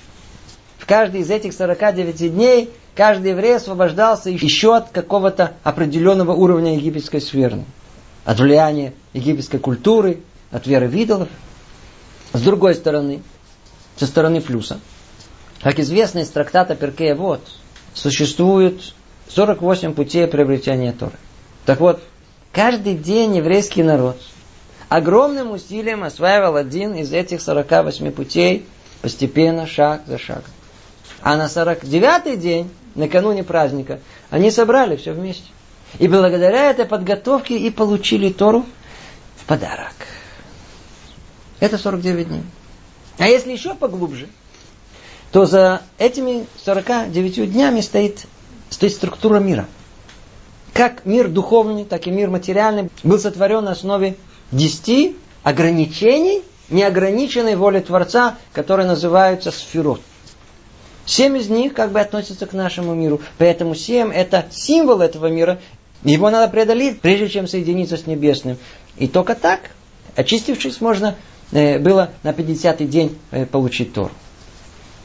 [0.80, 7.22] В каждый из этих 49 дней каждый еврей освобождался еще от какого-то определенного уровня египетской
[7.22, 7.64] сферы.
[8.26, 10.20] От влияния египетской культуры,
[10.52, 11.28] от веры в.
[12.34, 13.22] С другой стороны,
[13.98, 14.80] со стороны плюса,
[15.62, 17.42] как известно из трактата Перкея Вот,
[17.94, 18.94] существует
[19.30, 21.18] 48 путей приобретения Торы.
[21.66, 22.02] Так вот,
[22.52, 24.18] каждый день еврейский народ
[24.90, 28.66] огромным усилием осваивал один из этих 48 путей
[29.02, 30.44] постепенно, шаг за шагом.
[31.22, 35.46] А на 49-й день, накануне праздника, они собрали все вместе.
[36.00, 38.66] И благодаря этой подготовке и получили Тору
[39.38, 39.94] в подарок.
[41.62, 42.44] Это 49 дней.
[43.18, 44.28] А если еще поглубже,
[45.32, 48.26] то за этими 49 днями стоит,
[48.70, 49.68] стоит структура мира.
[50.74, 54.18] Как мир духовный, так и мир материальный был сотворен на основе
[54.52, 60.02] десяти ограничений неограниченной воли Творца, которые называются сферот.
[61.06, 63.22] Семь из них как бы относятся к нашему миру.
[63.38, 65.60] Поэтому семь это символ этого мира.
[66.04, 68.58] Его надо преодолеть, прежде чем соединиться с небесным.
[68.98, 69.72] И только так,
[70.16, 71.16] очистившись, можно
[71.52, 74.12] было на 50-й день э, получить Тор.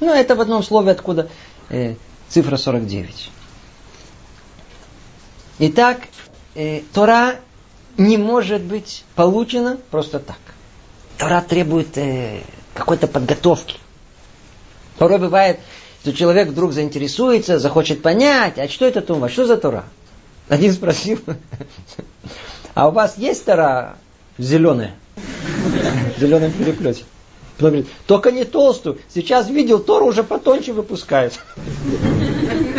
[0.00, 1.28] Ну, это в одном слове, откуда
[1.70, 1.94] э,
[2.28, 3.30] цифра 49.
[5.58, 6.00] Итак,
[6.54, 7.36] э, Тора
[7.96, 10.38] не может быть получена просто так.
[11.16, 12.42] Тора требует э,
[12.74, 13.78] какой-то подготовки.
[14.98, 15.60] Порой бывает,
[16.02, 19.84] что человек вдруг заинтересуется, захочет понять, а что это Тума, что за Тора?
[20.48, 21.18] Один спросил,
[22.74, 23.96] а у вас есть Тора
[24.38, 24.94] зеленая?
[25.16, 27.04] В зеленом переплете.
[27.56, 28.98] Потом говорит, только не толстую.
[29.12, 31.38] Сейчас видел, Тору уже потоньше выпускает.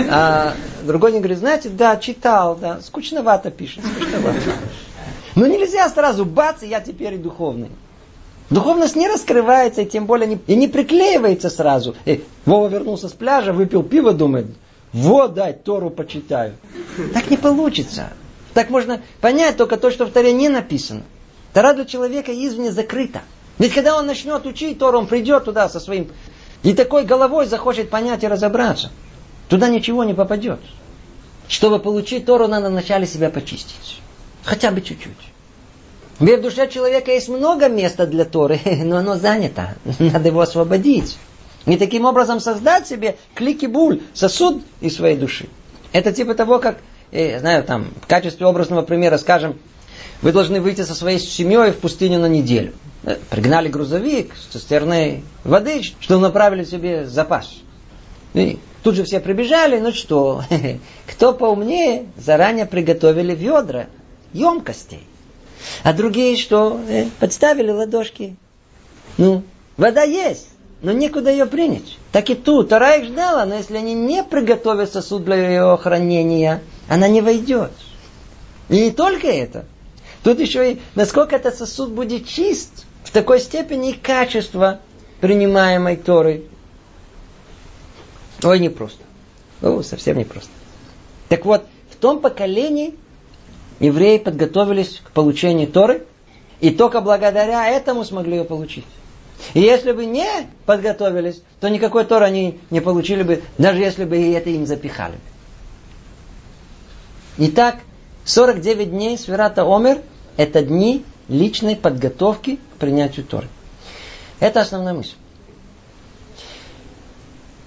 [0.10, 4.40] А другой не говорит, знаете, да, читал, да, скучновато пишет, скучновато.
[5.36, 7.70] Но нельзя сразу, бац, я теперь и духовный.
[8.50, 11.96] Духовность не раскрывается, и тем более не, и не приклеивается сразу.
[12.06, 14.48] И Вова вернулся с пляжа, выпил пиво, думает,
[14.94, 16.54] вот дать, Тору почитаю.
[17.14, 18.14] Так не получится.
[18.54, 21.04] Так можно понять только то, что в Торе не написано.
[21.54, 23.22] Тора для человека извне закрыта.
[23.58, 26.10] Ведь когда он начнет учить Тору, он придет туда со своим...
[26.64, 28.92] И такой головой захочет понять и разобраться.
[29.48, 30.60] Туда ничего не попадет.
[31.48, 34.02] Чтобы получить Тору, надо вначале себя почистить.
[34.44, 35.12] Хотя бы чуть-чуть.
[36.20, 39.76] В душе человека есть много места для Торы, но оно занято.
[40.00, 41.18] Надо его освободить.
[41.66, 45.48] И таким образом создать себе клики-буль, сосуд из своей души.
[45.92, 46.78] Это типа того, как,
[47.12, 49.58] э, знаю, там, в качестве образного примера, скажем,
[50.22, 52.74] вы должны выйти со своей семьей в пустыню на неделю.
[53.04, 57.54] Э, пригнали грузовик с цистерной воды, что направили себе запас.
[58.34, 60.44] И тут же все прибежали, ну что,
[61.08, 63.88] кто поумнее, заранее приготовили ведра
[64.34, 65.04] емкостей.
[65.84, 66.80] А другие что?
[66.88, 68.36] Э, подставили ладошки.
[69.18, 69.44] Ну,
[69.78, 70.50] вода есть,
[70.82, 71.98] но некуда ее принять.
[72.12, 72.70] Так и тут.
[72.70, 77.72] Тара их ждала, но если они не приготовят сосуд для ее хранения, она не войдет.
[78.70, 79.66] И не только это.
[80.24, 84.80] Тут еще и насколько этот сосуд будет чист, в такой степени качество
[85.22, 86.44] принимаемой Торы.
[88.44, 89.04] Ой, непросто.
[89.62, 90.52] О, совсем непросто.
[91.30, 92.96] Так вот, в том поколении
[93.80, 96.06] евреи подготовились к получению Торы,
[96.60, 98.86] и только благодаря этому смогли ее получить.
[99.54, 100.28] И если бы не
[100.66, 105.20] подготовились, то никакой Тор они не получили бы, даже если бы и это им запихали.
[107.38, 107.78] Итак,
[108.28, 110.02] 49 дней Сферата Омер–
[110.38, 113.48] это дни личной подготовки к принятию Торы.
[114.42, 115.16] Это основная мысль.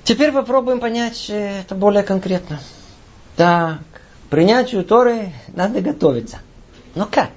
[0.05, 2.61] Теперь попробуем понять э, это более конкретно.
[3.37, 3.79] Так,
[4.27, 6.41] к принятию Торы надо готовиться.
[6.95, 7.31] Но как?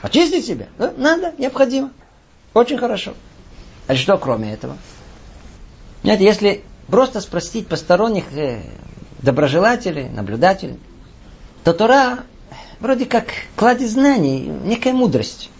[0.00, 0.68] Очистить себя?
[0.78, 0.94] Да?
[0.96, 1.90] Надо, необходимо.
[2.54, 3.14] Очень хорошо.
[3.88, 4.76] А что кроме этого?
[6.04, 8.62] Знаете, если просто спросить посторонних э,
[9.20, 10.78] доброжелателей, наблюдателей,
[11.64, 12.24] то Тора
[12.78, 15.50] вроде как кладет знаний, некая мудрость.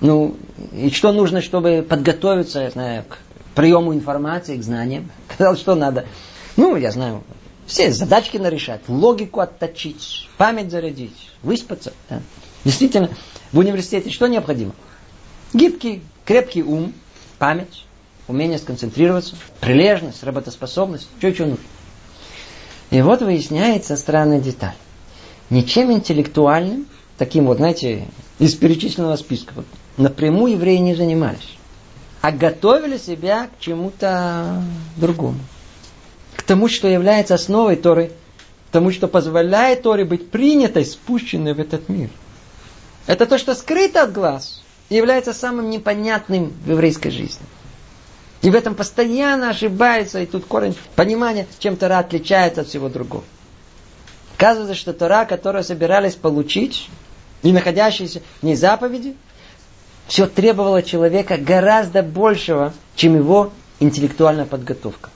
[0.00, 0.36] Ну,
[0.72, 3.18] и что нужно, чтобы подготовиться, я знаю, к
[3.54, 5.10] приему информации, к знаниям?
[5.34, 6.06] Сказал, что надо.
[6.56, 7.22] Ну, я знаю,
[7.66, 11.92] все задачки нарешать, логику отточить, память зарядить, выспаться.
[12.08, 12.20] Да.
[12.64, 13.10] Действительно,
[13.52, 14.72] в университете что необходимо?
[15.52, 16.92] Гибкий, крепкий ум,
[17.38, 17.84] память,
[18.26, 21.08] умение сконцентрироваться, прилежность, работоспособность.
[21.18, 21.64] Что еще нужно?
[22.90, 24.74] И вот выясняется странная деталь.
[25.50, 26.86] Ничем интеллектуальным,
[27.18, 28.06] таким вот, знаете,
[28.38, 31.56] из перечисленного списка, вот, напрямую евреи не занимались.
[32.22, 34.62] А готовили себя к чему-то
[34.96, 35.40] другому.
[36.36, 38.12] К тому, что является основой Торы,
[38.68, 42.10] к тому, что позволяет Торе быть принятой, спущенной в этот мир.
[43.08, 47.44] Это то, что скрыто от глаз и является самым непонятным в еврейской жизни.
[48.42, 53.24] И в этом постоянно ошибается, и тут корень понимания, чем Тора отличается от всего другого.
[54.40, 56.88] Оказывается, что Тора, которую собирались получить,
[57.42, 59.14] и находящиеся в ней заповеди,
[60.06, 65.10] все требовало человека гораздо большего, чем его интеллектуальная подготовка.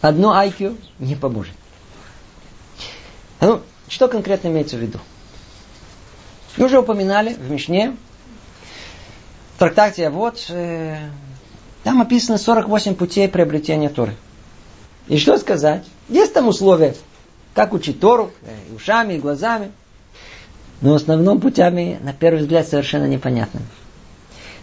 [0.00, 1.54] Одно IQ не поможет.
[3.40, 5.00] Ну, что конкретно имеется в виду?
[6.56, 7.96] Мы уже упоминали в Мишне,
[9.56, 10.98] в трактате вот, э,
[11.82, 14.14] там описано 48 путей приобретения Торы.
[15.08, 15.84] И что сказать?
[16.08, 16.94] Есть там условия,
[17.56, 19.72] как учить Тору, э, и ушами, и глазами.
[20.82, 23.64] Но в основном путями, на первый взгляд, совершенно непонятными.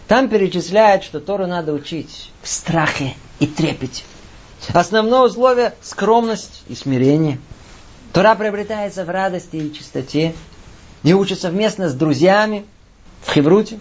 [0.06, 4.04] Там перечисляют, что Тору надо учить в страхе и трепете.
[4.72, 7.40] Основное условие– скромность и смирение.
[8.12, 10.32] Тора приобретается в радости и чистоте.
[11.02, 12.64] И учится совместно с друзьями
[13.22, 13.80] в Хевруте.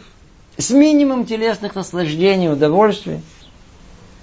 [0.57, 3.21] С минимум телесных наслаждений и удовольствия.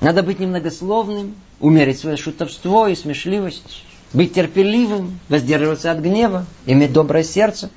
[0.01, 7.25] Надо быть немногословным, умерить свое шутовство и смешливость быть терпеливым, воздерживаться от гнева, иметь доброе
[7.25, 7.71] сердце,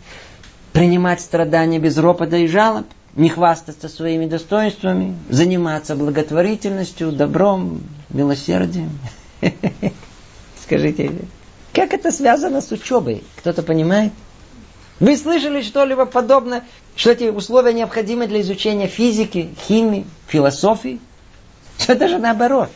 [0.71, 8.97] принимать страдания без ропота и жалоб, не хвастаться своими достоинствами, заниматься благотворительностью, добром, милосердием.
[10.63, 11.11] Скажите,
[11.73, 13.23] как это связано с учебой?
[13.37, 14.13] Кто-то понимает?
[14.99, 16.63] Вы слышали что-либо подобное,
[16.95, 20.99] что эти условия необходимы для изучения физики, химии, философии?
[21.77, 22.69] Что даже наоборот.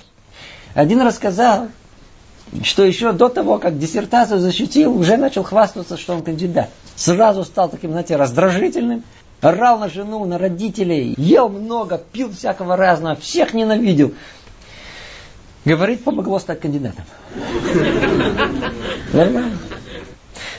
[0.73, 1.69] Один рассказал,
[2.63, 6.69] что еще до того, как диссертацию защитил, уже начал хвастаться, что он кандидат.
[6.95, 9.03] Сразу стал таким, знаете, раздражительным.
[9.41, 14.13] Орал на жену, на родителей, ел много, пил всякого разного, всех ненавидел.
[15.63, 17.05] Говорит, помогло стать кандидатом.
[19.13, 19.57] Нормально.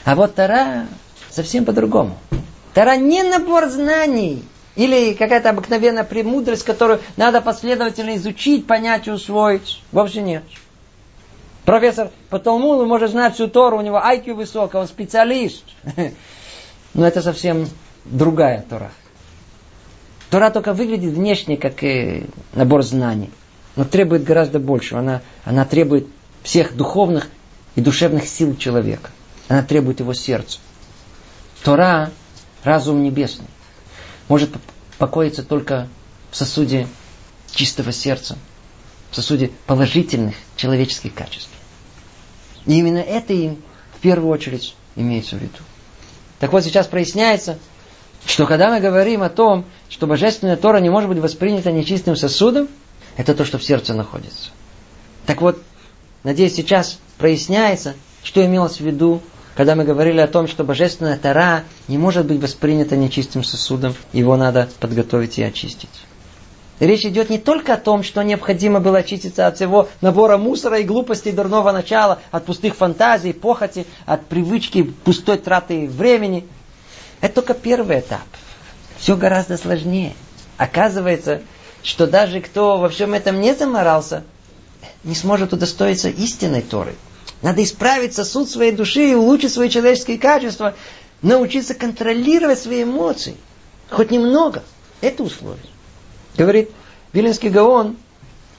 [0.05, 0.85] А вот Тара
[1.29, 2.17] совсем по-другому.
[2.73, 4.43] Тара не набор знаний,
[4.75, 9.83] или какая-то обыкновенная премудрость, которую надо последовательно изучить, понять и усвоить.
[9.91, 10.43] Вовсе нет.
[11.69, 15.63] Профессор по Талмуду может знать всю Тору, у него IQ высокий, он специалист.
[16.95, 17.69] Но это совсем
[18.05, 18.89] другая Тора.
[20.31, 21.83] Тора только выглядит внешне как
[22.53, 23.29] набор знаний,
[23.75, 24.95] но требует гораздо больше.
[24.95, 26.07] Она, она требует
[26.41, 27.29] всех духовных
[27.75, 29.11] и душевных сил человека.
[29.47, 30.57] Она требует его сердца.
[31.63, 32.09] Тора–
[32.63, 33.45] разум небесный.
[34.27, 34.49] Может
[34.97, 35.87] покоиться только
[36.31, 36.87] в сосуде
[37.51, 38.39] чистого сердца,
[39.11, 41.49] в сосуде положительных человеческих качеств.
[42.65, 43.61] И именно это им
[43.95, 45.57] в первую очередь имеется в виду.
[46.39, 47.57] Так вот, сейчас проясняется,
[48.25, 52.67] что когда мы говорим о том, что Божественная Тора не может быть воспринята нечистым сосудом,
[53.17, 54.51] это то, что в сердце находится.
[55.25, 55.61] Так вот,
[56.23, 59.21] надеюсь, сейчас проясняется, что имелось в виду,
[59.55, 64.37] когда мы говорили о том, что Божественная Тора не может быть воспринята нечистым сосудом, его
[64.37, 65.89] надо подготовить и очистить.
[66.79, 70.83] Речь идет не только о том, что необходимо было очиститься от всего набора мусора и
[70.83, 76.47] глупости дурного начала, от пустых фантазий, похоти, от привычки пустой траты времени.
[77.19, 78.21] Это только первый этап.
[78.97, 80.13] Все гораздо сложнее.
[80.57, 81.41] Оказывается,
[81.83, 84.23] что даже кто во всем этом не заморался,
[85.03, 86.95] не сможет удостоиться истинной Торы.
[87.41, 90.75] Надо исправить сосуд своей души и улучшить свои человеческие качества,
[91.21, 93.35] научиться контролировать свои эмоции.
[93.89, 94.63] Хоть немного.
[95.01, 95.63] Это условие.
[96.39, 96.71] Говорит
[97.11, 97.97] Виленский Гаон,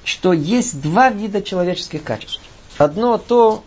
[0.04, 2.42] что есть два вида человеческих качеств.
[2.76, 3.64] Одно то,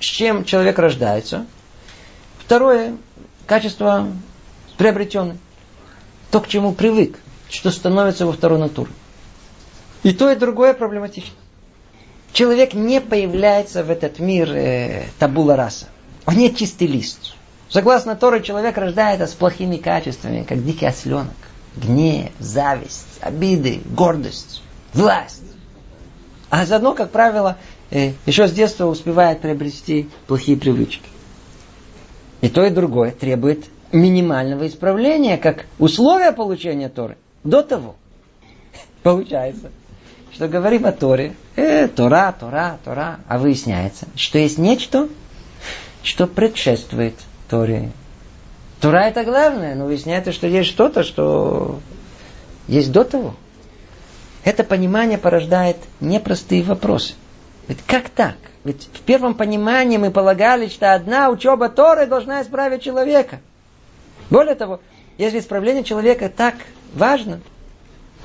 [0.00, 1.46] с чем человек рождается.
[2.40, 2.96] Второе–
[3.46, 4.08] качество
[4.78, 5.36] приобретенное.
[6.32, 8.90] То, к чему привык, что становится во второй натуре.
[10.02, 11.36] И то, и другое проблематично.
[12.32, 15.86] Человек не появляется в этот мир э, табула раса.
[16.26, 17.36] Он не чистый лист.
[17.68, 21.36] Согласно Торы, человек рождается с плохими качествами, как дикий осленок.
[21.76, 24.62] Гнев, зависть, обиды, гордость,
[24.92, 25.42] власть.
[26.50, 27.56] А заодно, как правило,
[27.90, 31.08] э, еще с детства успевает приобрести плохие привычки.
[32.42, 37.16] И то, и другое требует минимального исправления, как условия получения Торы.
[37.44, 37.94] До того.
[39.02, 39.70] Получается,
[40.32, 41.34] что говорим о Торе.
[41.56, 43.20] Э, Тора, Тора, Тора.
[43.28, 45.08] А выясняется, что есть нечто,
[46.02, 47.14] что предшествует
[47.48, 47.90] Торе.
[48.80, 51.78] Тора это главное, но выясняется, что есть что-то, что
[52.68, 53.34] есть до того.
[54.44, 57.14] Это понимание порождает непростые вопросы.
[57.68, 58.36] Ведь как так?
[58.64, 63.40] Ведь в первом понимании мы полагали, что одна учеба Торы должна исправить человека.
[64.30, 64.80] Более того,
[65.18, 66.54] если исправление человека так
[66.94, 67.40] важно,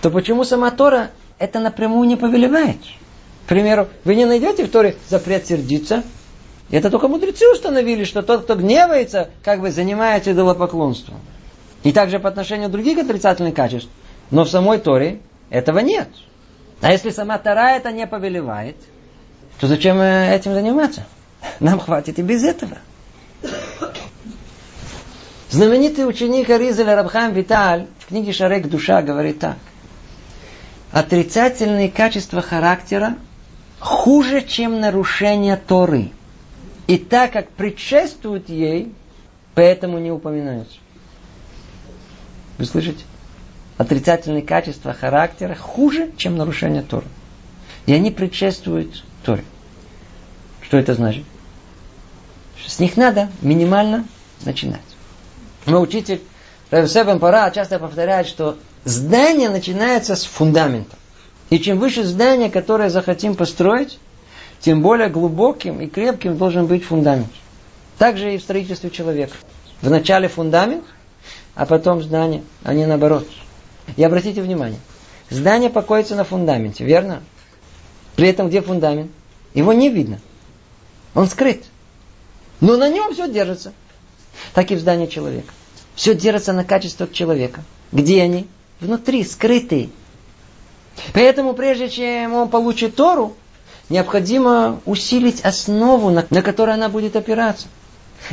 [0.01, 2.77] то почему сама Тора это напрямую не повелевает?
[3.45, 6.03] К примеру, вы не найдете в Торе запрет сердиться,
[6.69, 11.19] это только мудрецы установили, что тот, кто гневается, как бы занимается идолопоклонством.
[11.83, 13.89] И также по отношению других отрицательных качеств.
[14.31, 15.19] Но в самой Торе
[15.49, 16.09] этого нет.
[16.81, 18.75] А если сама Тора это не повелевает,
[19.59, 21.05] то зачем этим заниматься?
[21.59, 22.77] Нам хватит и без этого.
[25.49, 29.57] Знаменитый ученик Аризеля Рабхам Виталь в книге Шарек Душа говорит так.
[30.91, 33.15] Отрицательные качества характера
[33.79, 36.11] хуже, чем нарушение Торы.
[36.87, 38.93] И так как предшествуют ей,
[39.55, 40.77] поэтому не упоминаются.
[42.57, 43.03] Вы слышите?
[43.77, 47.05] Отрицательные качества характера хуже, чем нарушение Торы.
[47.85, 49.43] И они предшествуют Торе.
[50.61, 51.23] Что это значит?
[52.65, 54.05] С них надо минимально
[54.43, 54.81] начинать.
[55.65, 56.21] Мой учитель
[56.71, 60.95] Равсебен Пара часто повторяет, что здание начинается с фундамента.
[61.49, 63.99] И чем выше здание, которое захотим построить,
[64.59, 67.31] тем более глубоким и крепким должен быть фундамент.
[67.97, 69.33] Также и в строительстве человека.
[69.81, 70.83] Вначале фундамент,
[71.55, 73.27] а потом здание, а не наоборот.
[73.95, 74.79] И обратите внимание,
[75.29, 77.23] здание покоится на фундаменте, верно?
[78.15, 79.11] При этом где фундамент?
[79.53, 80.19] Его не видно.
[81.13, 81.63] Он скрыт.
[82.59, 83.73] Но на нем все держится.
[84.53, 85.53] Так и в здании человека.
[85.95, 87.63] Все держится на качествах человека.
[87.91, 88.47] Где они?
[88.79, 89.89] Внутри, скрытые.
[91.13, 93.35] Поэтому прежде чем он получит Тору,
[93.89, 97.67] необходимо усилить основу, на, на которой она будет опираться.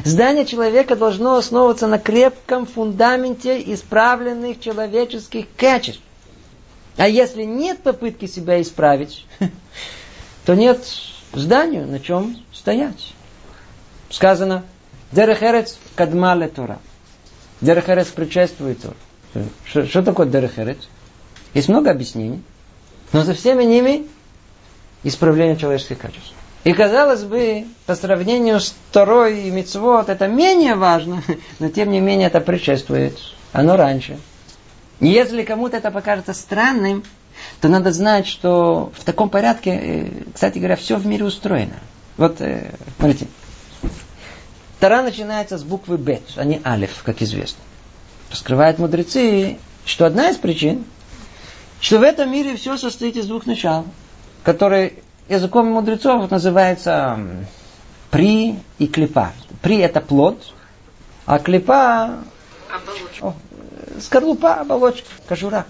[0.04, 6.02] Здание человека должно основываться на крепком фундаменте исправленных человеческих качеств.
[6.96, 9.26] А если нет попытки себя исправить,
[10.44, 10.84] то нет
[11.32, 13.14] зданию, на чем стоять.
[14.10, 14.64] Сказано,
[15.12, 16.78] Дерехерец кадмале Тора.
[17.60, 18.96] Дерехерец предшествует Тора.
[19.64, 20.78] Что, что такое Дерехерец?
[21.52, 22.42] Есть много объяснений.
[23.12, 24.06] Но за всеми ними
[25.04, 26.32] исправление человеческих качеств.
[26.64, 31.22] И казалось бы, по сравнению с второй мицвод, это менее важно,
[31.58, 33.18] но тем не менее это предшествует.
[33.52, 34.18] Оно раньше.
[35.00, 37.04] И если кому-то это покажется странным,
[37.60, 41.74] то надо знать, что в таком порядке, э, кстати говоря, все в мире устроено.
[42.16, 43.26] Вот, э, смотрите.
[44.80, 47.60] Тара начинается с буквы Б, а не Алиф, как известно.
[48.30, 50.84] Раскрывают мудрецы, что одна из причин,
[51.80, 53.84] что в этом мире все состоит из двух начал
[54.44, 54.94] который
[55.28, 57.18] языком мудрецов называется
[58.10, 59.32] при и клепа.
[59.62, 60.52] При это плод,
[61.26, 62.18] а клепа
[62.70, 63.26] оболочка.
[63.26, 63.34] О,
[64.00, 65.66] скорлупа, оболочка, кожура.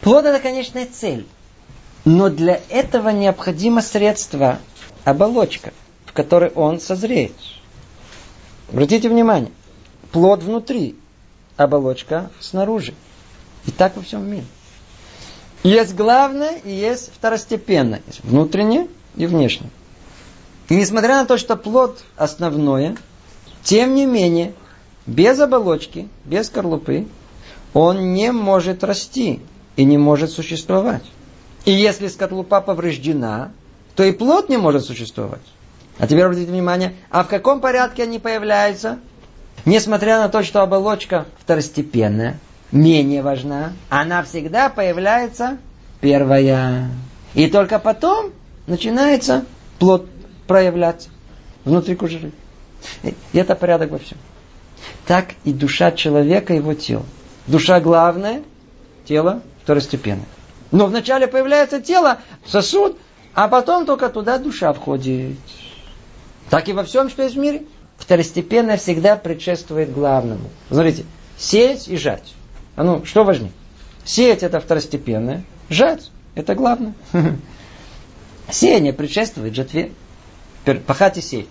[0.00, 1.26] Плод это конечная цель.
[2.04, 4.58] Но для этого необходимо средство,
[5.04, 5.72] оболочка,
[6.04, 7.32] в которой он созреет.
[8.70, 9.52] Обратите внимание,
[10.10, 10.96] плод внутри,
[11.56, 12.94] оболочка снаружи.
[13.66, 14.44] И так во всем мире.
[15.62, 18.02] Есть главное и есть второстепенное.
[18.06, 19.70] Есть внутреннее и внешнее.
[20.68, 22.96] И несмотря на то, что плод основное,
[23.62, 24.54] тем не менее,
[25.06, 27.06] без оболочки, без скорлупы,
[27.74, 29.40] он не может расти
[29.76, 31.04] и не может существовать.
[31.64, 33.52] И если скорлупа повреждена,
[33.94, 35.42] то и плод не может существовать.
[35.98, 38.98] А теперь обратите внимание, а в каком порядке они появляются?
[39.64, 42.38] Несмотря на то, что оболочка второстепенная,
[42.72, 45.58] менее важна, она всегда появляется
[46.00, 46.90] первая.
[47.34, 48.32] И только потом
[48.66, 49.44] начинается
[49.78, 50.06] плод
[50.46, 51.08] проявляться
[51.64, 52.32] внутри кожуры.
[53.02, 54.18] И это порядок во всем.
[55.06, 57.04] Так и душа человека, его тело.
[57.46, 58.42] Душа главная,
[59.06, 60.26] тело второстепенное.
[60.70, 62.98] Но вначале появляется тело, сосуд,
[63.34, 65.36] а потом только туда душа входит.
[66.50, 67.64] Так и во всем, что есть в мире.
[67.98, 70.50] Второстепенное всегда предшествует главному.
[70.68, 71.04] Смотрите,
[71.36, 72.34] сеять и жать.
[72.76, 73.52] А ну, что важнее?
[74.04, 76.94] Сеять это второстепенное, жать это главное.
[78.50, 79.92] Сеяние предшествует жатве.
[80.86, 81.48] Пахать и сеять.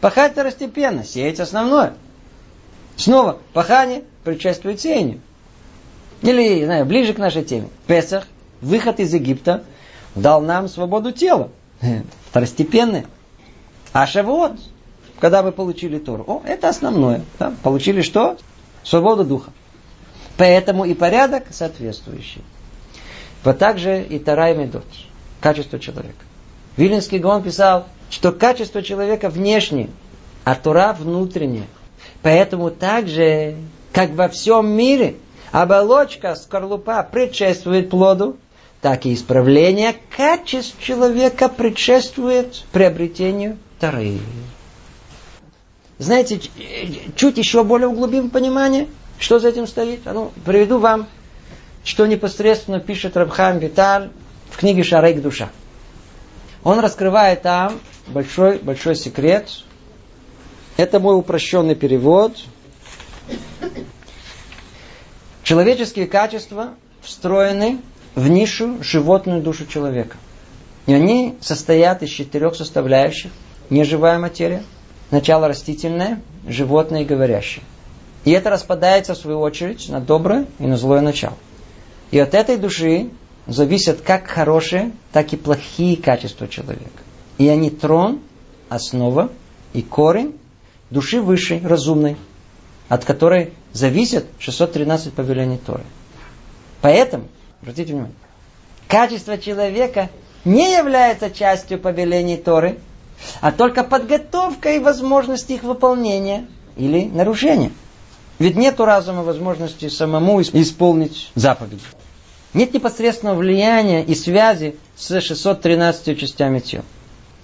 [0.00, 1.94] Пахать второстепенно, сеять основное.
[2.96, 5.20] Снова, пахание предшествует сеянию.
[6.22, 7.68] Или, знаю, ближе к нашей теме.
[7.86, 8.26] Песах,
[8.60, 9.64] выход из Египта,
[10.14, 11.50] дал нам свободу тела.
[12.30, 13.06] Второстепенное.
[13.92, 14.58] А Шавуот,
[15.20, 17.22] когда вы получили Тору, о, это основное.
[17.38, 17.52] Да?
[17.62, 18.38] Получили что?
[18.82, 19.52] Свободу духа.
[20.36, 22.42] Поэтому и порядок соответствующий.
[23.44, 24.84] Вот так же и Тара и Медот.
[25.40, 26.24] Качество человека.
[26.76, 29.88] Вилинский Гон писал, что качество человека внешнее,
[30.44, 31.66] а Тора внутреннее.
[32.22, 33.56] Поэтому так же,
[33.92, 35.16] как во всем мире,
[35.52, 38.36] оболочка скорлупа предшествует плоду,
[38.80, 44.18] так и исправление качеств человека предшествует приобретению Торы.
[45.98, 46.40] Знаете,
[47.16, 48.86] чуть еще более углубим понимание,
[49.18, 50.06] что за этим стоит.
[50.06, 51.06] А ну, приведу вам,
[51.84, 54.10] что непосредственно пишет Рабхам Виталь
[54.50, 55.50] в книге «Шарейк душа».
[56.64, 59.48] Он раскрывает там большой-большой секрет.
[60.76, 62.36] Это мой упрощенный перевод.
[65.44, 67.78] Человеческие качества встроены
[68.16, 70.16] в нишу животную душу человека.
[70.86, 73.30] И они состоят из четырех составляющих.
[73.70, 74.62] Неживая материя,
[75.10, 77.64] начало растительное, животное и говорящее.
[78.26, 81.36] И это распадается, в свою очередь, на доброе и на злое начало.
[82.10, 83.10] И от этой души
[83.46, 87.04] зависят как хорошие, так и плохие качества человека.
[87.38, 88.18] И они трон,
[88.68, 89.30] основа
[89.72, 90.36] и корень
[90.90, 92.16] души высшей, разумной,
[92.88, 95.84] от которой зависят 613 повелений Торы.
[96.80, 97.28] Поэтому,
[97.62, 98.16] обратите внимание,
[98.88, 100.10] качество человека
[100.44, 102.80] не является частью повелений Торы,
[103.40, 107.70] а только подготовка и возможность их выполнения или нарушения.
[108.38, 111.82] Ведь нет разума возможности самому исполнить заповеди.
[112.52, 116.84] Нет непосредственного влияния и связи с 613 частями тела.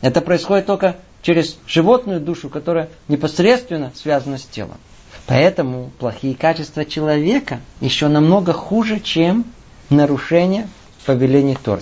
[0.00, 4.78] Это происходит только через животную душу, которая непосредственно связана с телом.
[5.26, 9.44] Поэтому плохие качества человека еще намного хуже, чем
[9.88, 10.68] нарушение
[11.06, 11.80] повелений Тор.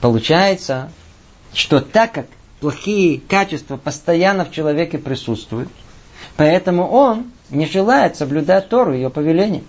[0.00, 0.90] Получается,
[1.52, 2.26] что так как
[2.60, 5.68] плохие качества постоянно в человеке присутствуют,
[6.36, 9.62] поэтому он не желает соблюдать Тору, ее повеление.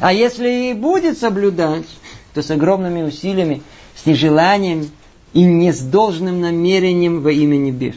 [0.00, 1.86] А если и будет соблюдать,
[2.34, 3.62] то с огромными усилиями,
[3.94, 4.90] с нежеланием
[5.32, 7.96] и не с должным намерением во имя небес.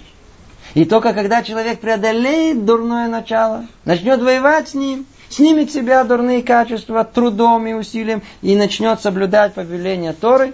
[0.76, 6.44] И только когда человек преодолеет дурное начало, начнет воевать с ним, снимет с себя дурные
[6.44, 10.54] качества трудом и усилием и начнет соблюдать повеление Торы,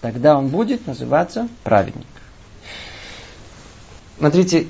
[0.00, 2.06] тогда он будет называться праведник.
[4.18, 4.66] Смотрите,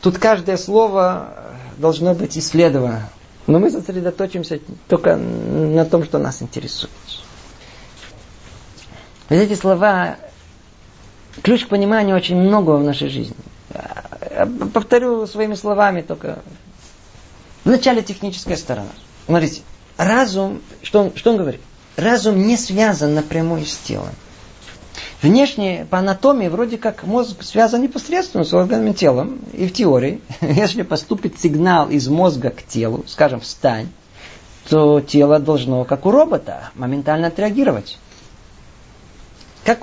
[0.00, 1.34] тут каждое слово
[1.78, 3.08] должно быть исследовано.
[3.46, 6.92] Но мы сосредоточимся только на том, что нас интересует.
[9.30, 10.16] Вот эти слова,
[11.42, 13.36] ключ к пониманию очень многого в нашей жизни.
[14.72, 16.40] Повторю своими словами только.
[17.64, 18.90] Вначале техническая сторона.
[19.26, 19.62] Смотрите,
[19.96, 21.60] разум, что он, что он говорит?
[21.96, 24.14] Разум не связан напрямую с телом.
[25.20, 29.40] Внешне, по анатомии, вроде как мозг связан непосредственно с органами телом.
[29.52, 33.88] И в теории, если поступит сигнал из мозга к телу, скажем, встань,
[34.68, 37.98] то тело должно, как у робота, моментально отреагировать.
[39.64, 39.80] Как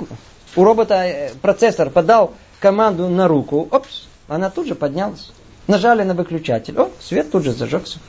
[0.55, 5.31] у робота э, процессор подал команду на руку, опс, она тут же поднялась.
[5.67, 7.99] Нажали на выключатель, о, свет тут же зажегся.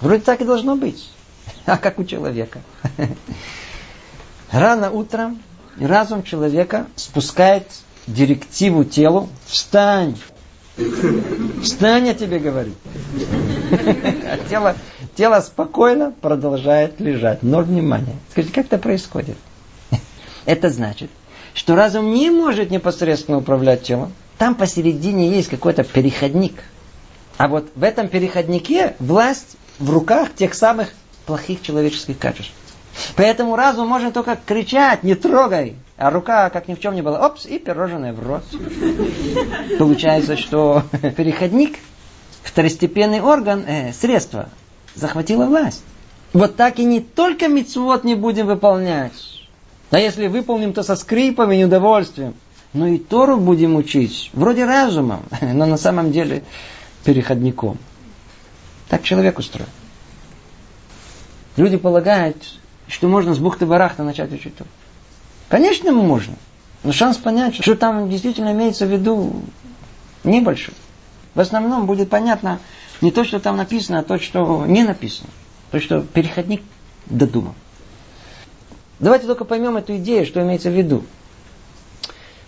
[0.00, 1.10] Вроде так и должно быть.
[1.66, 2.60] А как у человека?
[4.50, 5.40] Рано утром
[5.86, 7.66] разум человека спускает
[8.06, 10.16] директиву телу «Встань!»
[11.62, 12.72] Встань, я тебе говорю.
[14.24, 14.76] А тело,
[15.14, 17.42] тело спокойно продолжает лежать.
[17.42, 18.16] Но внимание.
[18.30, 19.36] Скажите, как это происходит?
[20.46, 21.10] Это значит,
[21.54, 24.12] что разум не может непосредственно управлять телом.
[24.38, 26.54] Там посередине есть какой-то переходник.
[27.36, 30.88] А вот в этом переходнике власть в руках тех самых
[31.26, 32.52] плохих человеческих качеств.
[33.16, 35.76] Поэтому разум можно только кричать, не трогай.
[35.96, 38.44] А рука, как ни в чем не было, опс, и пирожное в рот.
[39.78, 40.82] Получается, что
[41.16, 41.78] переходник,
[42.42, 44.48] второстепенный орган, э, средство,
[44.94, 45.82] захватило власть.
[46.32, 49.12] Вот так и не только мицвод не будем выполнять.
[49.90, 52.34] А если выполним, то со скрипом и неудовольствием.
[52.72, 56.44] Но и Тору будем учить, вроде разумом, но на самом деле
[57.04, 57.78] переходником.
[58.88, 59.68] Так человек устроен.
[61.56, 62.36] Люди полагают,
[62.90, 64.68] что можно с бухты-барахта начать учить Тору.
[65.48, 66.34] Конечно, можно.
[66.82, 69.42] Но шанс понять, что там действительно имеется в виду,
[70.24, 70.74] небольшой.
[71.34, 72.58] В основном будет понятно
[73.00, 75.30] не то, что там написано, а то, что не написано.
[75.70, 76.62] То, что переходник
[77.06, 77.54] додумал.
[78.98, 81.04] Давайте только поймем эту идею, что имеется в виду.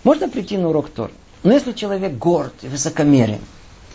[0.03, 1.11] Можно прийти на урок Тор.
[1.43, 3.39] Но если человек горд и высокомерен,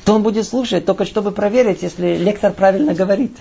[0.05, 3.37] то он будет слушать только чтобы проверить, если лектор правильно говорит.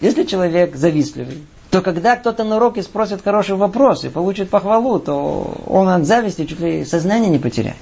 [0.00, 1.42] Если человек завистливый,
[1.72, 6.44] то когда кто-то на уроке спросит хороший вопрос и получит похвалу, то он от зависти
[6.44, 7.78] чуть ли сознание не потеряет.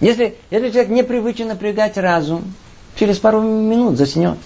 [0.00, 2.52] Если, если человек не привычен напрягать разум,
[2.96, 4.38] через пару минут заснет.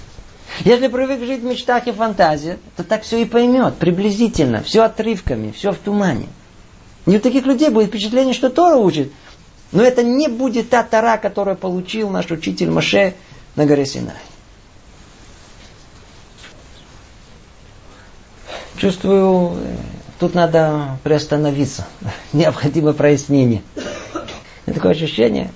[0.61, 5.51] Если привык жить в мечтах и фантазиях, то так все и поймет, приблизительно, все отрывками,
[5.51, 6.26] все в тумане.
[7.07, 9.11] И у таких людей будет впечатление, что Тора учит.
[9.72, 13.14] Но это не будет та Тора, которую получил наш учитель Маше
[13.57, 14.16] на горе Синай.
[18.79, 19.57] Чувствую,
[20.20, 21.87] тут надо приостановиться.
[22.33, 23.62] Необходимо прояснение.
[24.66, 25.51] И такое ощущение,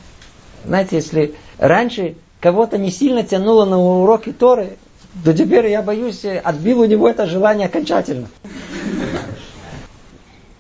[0.64, 4.76] знаете, если раньше кого-то не сильно тянуло на уроки Торы,
[5.24, 8.28] то теперь я боюсь, отбил у него это желание окончательно.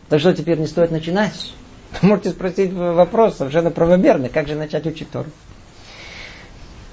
[0.08, 1.52] Так что теперь не стоит начинать?
[2.02, 5.30] Можете спросить вопрос совершенно правомерный, как же начать учить Тору?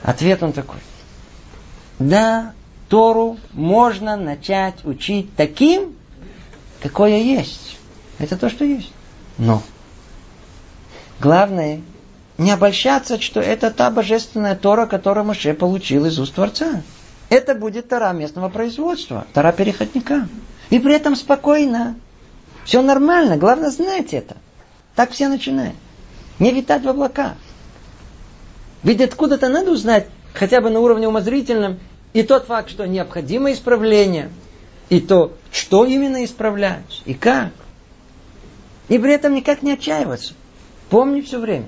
[0.01, 0.79] Ответ он такой.
[1.99, 2.53] Да,
[2.89, 5.95] Тору можно начать учить таким,
[6.81, 7.77] какое есть.
[8.17, 8.91] Это то, что есть.
[9.37, 9.61] Но
[11.21, 11.81] главное
[12.39, 16.81] не обольщаться, что это та божественная Тора, которую Моше получил из уст Творца.
[17.29, 20.27] Это будет Тора местного производства, Тора переходника.
[20.71, 21.95] И при этом спокойно.
[22.65, 24.37] Все нормально, главное знать это.
[24.95, 25.75] Так все начинают.
[26.39, 27.33] Не витать в облаках.
[28.81, 31.79] Ведь откуда-то надо узнать, хотя бы на уровне умозрительном,
[32.13, 34.29] и тот факт, что необходимо исправление,
[34.89, 37.51] и то, что именно исправлять, и как.
[38.87, 40.33] И при этом никак не отчаиваться.
[40.89, 41.67] Помни все время,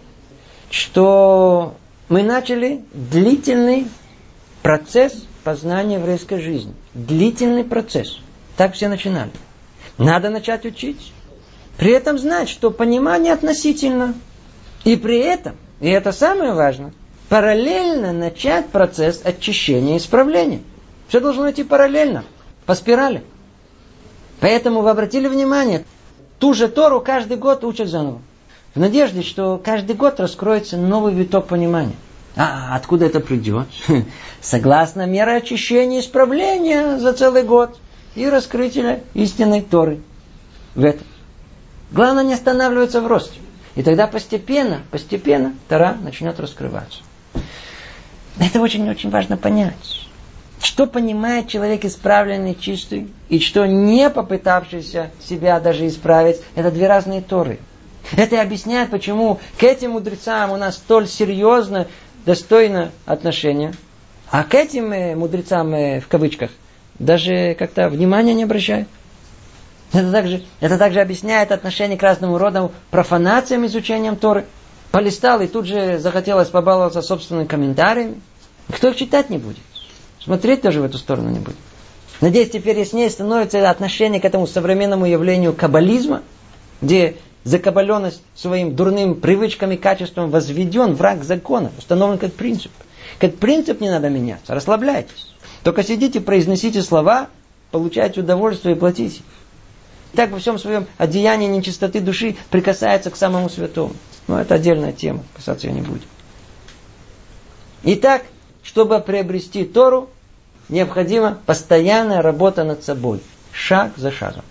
[0.71, 1.75] что
[2.09, 3.87] мы начали длительный
[4.63, 6.73] процесс познания еврейской жизни.
[6.93, 8.19] Длительный процесс.
[8.57, 9.31] Так все начинали.
[9.97, 11.13] Надо начать учить.
[11.77, 14.15] При этом знать, что понимание относительно.
[14.83, 16.93] И при этом, и это самое важное,
[17.31, 20.59] параллельно начать процесс очищения и исправления.
[21.07, 22.25] Все должно идти параллельно,
[22.65, 23.23] по спирали.
[24.41, 25.85] Поэтому вы обратили внимание,
[26.39, 28.19] ту же Тору каждый год учат заново.
[28.75, 31.95] В надежде, что каждый год раскроется новый виток понимания.
[32.35, 33.67] А откуда это придет?
[34.41, 37.79] Согласно мере очищения и исправления за целый год
[38.15, 40.01] и раскрытия истинной Торы
[40.75, 41.07] в этом.
[41.93, 43.39] Главное не останавливаться в росте.
[43.75, 46.99] И тогда постепенно, постепенно Тора начнет раскрываться.
[48.39, 50.07] Это очень-очень важно понять.
[50.61, 57.21] Что понимает человек исправленный, чистый, и что не попытавшийся себя даже исправить, это две разные
[57.21, 57.59] торы.
[58.15, 61.87] Это и объясняет, почему к этим мудрецам у нас столь серьезно,
[62.25, 63.73] достойно отношение,
[64.29, 66.51] а к этим э, мудрецам, э, в кавычках,
[66.99, 68.87] даже как-то внимания не обращают.
[69.93, 74.45] Это также, это также объясняет отношение к разным родам профанациям изучением Торы–
[74.91, 78.21] полистал и тут же захотелось побаловаться собственными комментариями.
[78.69, 79.57] Кто их читать не будет?
[80.19, 81.57] Смотреть тоже в эту сторону не будет.
[82.19, 86.21] Надеюсь, теперь яснее становится отношение к этому современному явлению каббализма,
[86.81, 92.71] где закабаленность своим дурным привычкам и качеством возведен враг закона, установлен как принцип.
[93.17, 95.33] Как принцип не надо меняться, расслабляйтесь.
[95.63, 97.27] Только сидите, произносите слова,
[97.71, 99.21] получайте удовольствие и платите.
[100.15, 103.93] Так во всем своем одеянии нечистоты души прикасается к самому святому.
[104.27, 106.07] Но это отдельная тема, касаться ее не будем.
[107.83, 108.23] Итак,
[108.63, 110.09] чтобы приобрести Тору,
[110.69, 113.21] необходима постоянная работа над собой.
[113.53, 114.43] Шаг за шагом.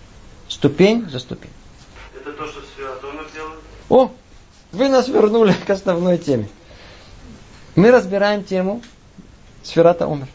[0.47, 1.51] Ступень за ступень.
[2.15, 3.59] Это то, что Сфератомер делает?
[3.89, 4.11] О,
[4.71, 6.49] вы нас вернули к основной теме.
[7.75, 8.81] Мы разбираем тему
[9.63, 10.27] Сферата Омер.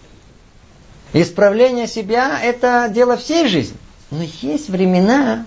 [1.12, 3.77] Исправление себя– это дело всей жизни.
[4.11, 5.47] Но есть времена,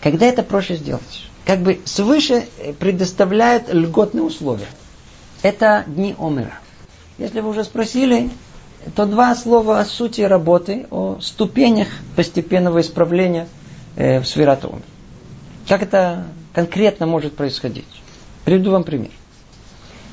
[0.00, 2.46] когда это проще сделать как бы свыше
[2.78, 4.66] предоставляет льготные условия.
[5.42, 6.58] Это дни Омера.
[7.18, 8.30] Если вы уже спросили,
[8.96, 13.46] то два слова о сути работы, о ступенях постепенного исправления
[13.96, 14.82] э, в Сферату Омер.
[15.68, 17.86] Как это конкретно может происходить?
[18.44, 19.10] Приведу вам пример.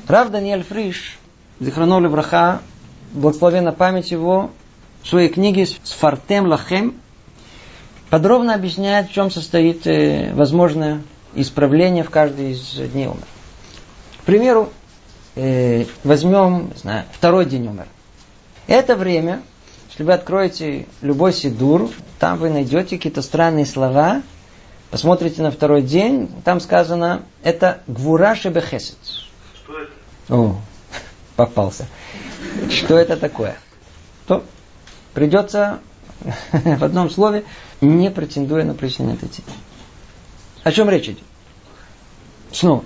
[0.08, 1.18] Рав Даниэль Фриш,
[1.60, 2.60] Зихраноли Враха,
[3.12, 4.50] благословенна память его,
[5.02, 6.94] в своей книге «Сфартем Лахем»
[8.12, 11.00] подробно объясняет, в чем состоит э, возможное
[11.34, 13.24] исправления в каждый из дней умер.
[14.20, 14.70] К примеру,
[15.34, 17.86] э, возьмем, не знаю, второй день умер.
[18.66, 19.40] Это время,
[19.88, 21.88] если вы откроете любой сидур,
[22.18, 24.20] там вы найдете какие-то странные слова,
[24.90, 28.98] посмотрите на второй день, там сказано, это гвура шебехесет.
[29.54, 29.92] Что это?
[30.28, 30.56] О,
[31.36, 31.86] попался.
[32.68, 33.56] Что это такое?
[34.26, 34.44] То
[35.14, 35.78] придется
[36.52, 37.44] в одном слове,
[37.82, 39.48] не претендуя на прояснение этой темы.
[40.62, 41.24] О чем речь идет?
[42.52, 42.84] Снова.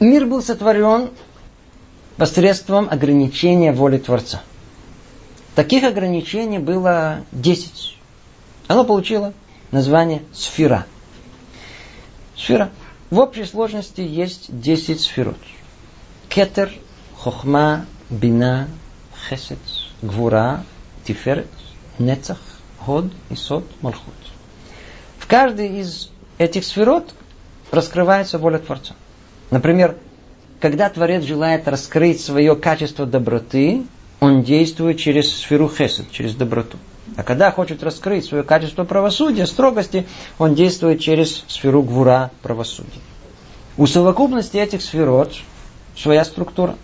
[0.00, 1.10] Мир был сотворен
[2.16, 4.42] посредством ограничения воли Творца.
[5.54, 7.98] Таких ограничений было 10.
[8.68, 9.34] Оно получило
[9.70, 10.86] название сфера.
[12.36, 12.70] Сфера.
[13.10, 15.36] В общей сложности есть 10 сферот.
[16.30, 16.72] Кетер,
[17.18, 18.68] Хохма, Бина,
[19.28, 19.58] Хесед,
[20.00, 20.64] Гвура,
[21.04, 21.50] Тиферет,
[21.98, 22.38] Нецах,
[22.84, 24.14] Ход и Сот, Малхут.
[25.18, 27.14] В каждой из этих сферот
[27.70, 28.94] раскрывается воля Творца.
[29.50, 29.96] Например,
[30.60, 33.82] когда Творец желает раскрыть свое качество доброты,
[34.20, 36.78] он действует через сферу хесед, через доброту.
[37.16, 40.06] А когда хочет раскрыть свое качество правосудия, строгости,
[40.38, 43.00] он действует через сферу гвура правосудия.
[43.76, 45.34] У совокупности этих сферот
[45.96, 46.76] своя структура.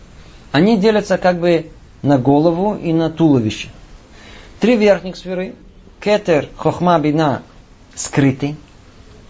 [0.52, 1.70] Они делятся как бы
[2.02, 3.68] на голову и на туловище.
[4.60, 5.54] Три верхних сферы,
[6.00, 7.42] кетер, хохма, бина,
[7.94, 8.56] скрыты.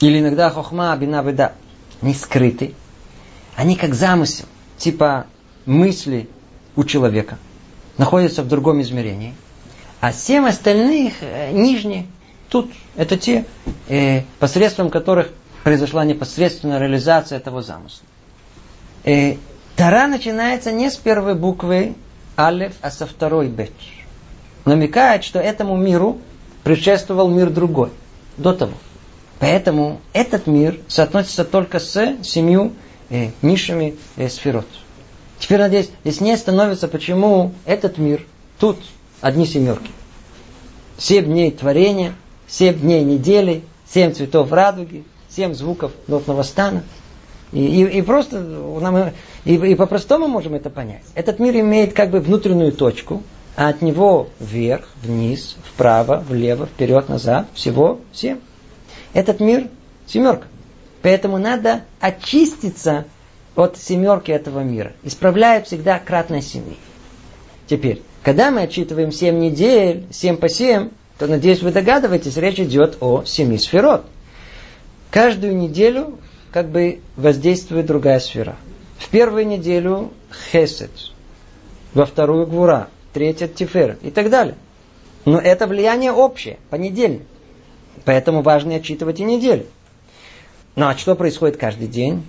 [0.00, 1.52] Или иногда хохма, бина, беда,
[2.02, 2.74] не скрыты.
[3.56, 4.46] Они как замысел,
[4.76, 5.26] типа
[5.66, 6.28] мысли
[6.76, 7.38] у человека,
[7.96, 9.34] находятся в другом измерении.
[10.00, 12.06] А семь остальных, э, нижние,
[12.48, 13.44] тут, это те,
[13.88, 15.30] э, посредством которых
[15.64, 18.06] произошла непосредственная реализация этого замысла.
[19.04, 19.36] Э,
[19.74, 21.94] Тара начинается не с первой буквы
[22.36, 23.72] Алеф, а со второй Бет.
[24.64, 26.18] Намекает, что этому миру
[26.68, 27.88] предшествовал мир другой,
[28.36, 28.74] до того.
[29.38, 32.74] Поэтому этот мир соотносится только с семью
[33.08, 34.66] э, низшими э, сферот.
[35.38, 38.26] Теперь, надеюсь, яснее становится, почему этот мир,
[38.60, 38.76] тут
[39.22, 39.90] одни семерки.
[40.98, 42.12] Семь дней творения,
[42.46, 46.82] семь дней недели, семь цветов радуги, семь звуков нотного стана.
[47.50, 49.14] И, и, и просто нам,
[49.46, 51.04] и, и по-простому можем это понять.
[51.14, 53.22] Этот мир имеет как бы внутреннюю точку,
[53.58, 58.38] а от него вверх, вниз, вправо, влево, вперед, назад, всего семь.
[59.14, 59.66] Этот мир
[60.06, 60.46] семерка.
[61.02, 63.06] Поэтому надо очиститься
[63.56, 64.92] от семерки этого мира.
[65.02, 66.76] Исправляет всегда кратно семи.
[67.66, 72.98] Теперь, когда мы отчитываем семь недель, семь по семь, то, надеюсь, вы догадываетесь, речь идет
[73.00, 74.04] о семи сферот.
[75.10, 76.20] Каждую неделю
[76.52, 78.54] как бы воздействует другая сфера.
[78.98, 80.12] В первую неделю
[80.52, 80.92] хесед,
[81.92, 84.54] во вторую гвура, третья тифер и так далее.
[85.24, 87.22] Но это влияние общее, понедельник.
[88.04, 89.66] Поэтому важно отчитывать и неделю.
[90.76, 92.24] Ну а что происходит каждый день?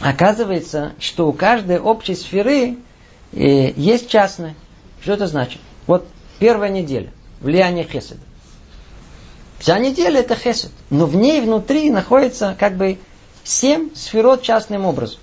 [0.00, 2.76] Оказывается, что у каждой общей сферы
[3.32, 4.54] э, есть частная.
[5.02, 5.60] Что это значит?
[5.86, 6.06] Вот
[6.38, 7.10] первая неделя.
[7.40, 8.20] Влияние хеседа.
[9.58, 10.70] Вся неделя это хесед.
[10.88, 12.98] Но в ней внутри находится как бы
[13.44, 15.20] семь сферот частным образом.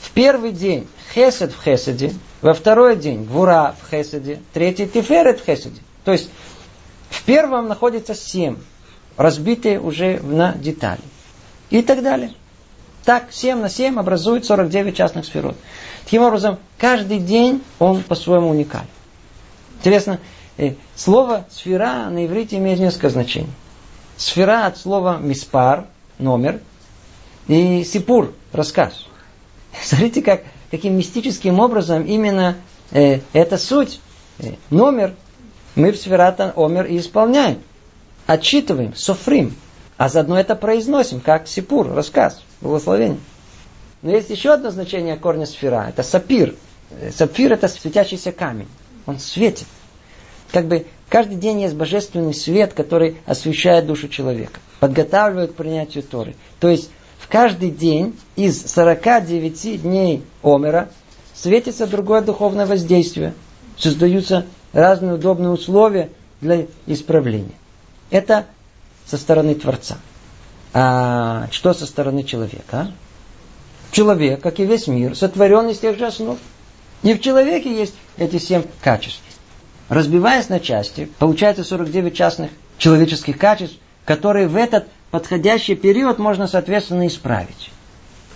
[0.00, 2.12] В первый день хесед в хеседе,
[2.42, 5.80] во второй день гвура в хеседе, третий тиферет в хеседе.
[6.04, 6.30] То есть
[7.10, 8.56] в первом находится семь,
[9.16, 11.00] разбитые уже на детали
[11.70, 12.32] и так далее.
[13.04, 15.56] Так 7 на 7 образует 49 частных сферот.
[16.04, 18.88] Таким образом, каждый день он по-своему уникален.
[19.78, 20.18] Интересно,
[20.56, 23.50] э, слово сфера на иврите имеет несколько значений.
[24.16, 25.86] Сфера от слова миспар,
[26.18, 26.60] номер,
[27.46, 29.06] и сипур, рассказ.
[29.84, 32.56] Смотрите, как, каким мистическим образом именно
[32.90, 34.00] э, эта суть,
[34.38, 35.14] э, номер,
[35.74, 37.58] мы в сферата омер и исполняем.
[38.26, 39.54] Отчитываем, софрим.
[39.96, 43.20] А заодно это произносим, как сипур, рассказ, благословение.
[44.02, 45.86] Но есть еще одно значение корня сфера.
[45.88, 46.54] Это сапир.
[47.12, 48.68] Сапфир это светящийся камень.
[49.06, 49.66] Он светит.
[50.52, 54.60] Как бы каждый день есть божественный свет, который освещает душу человека.
[54.80, 56.36] Подготавливает к принятию Торы.
[56.60, 56.90] То есть
[57.28, 60.88] каждый день из 49 дней Омера
[61.34, 63.34] светится другое духовное воздействие.
[63.76, 66.10] Создаются разные удобные условия
[66.40, 67.54] для исправления.
[68.10, 68.46] Это
[69.06, 69.98] со стороны Творца.
[70.72, 72.92] А что со стороны человека?
[73.90, 76.38] Человек, как и весь мир, сотворен из тех же основ.
[77.02, 79.22] И в человеке есть эти семь качеств.
[79.88, 87.06] Разбиваясь на части, получается 49 частных человеческих качеств, которые в этот подходящий период можно, соответственно,
[87.06, 87.70] исправить.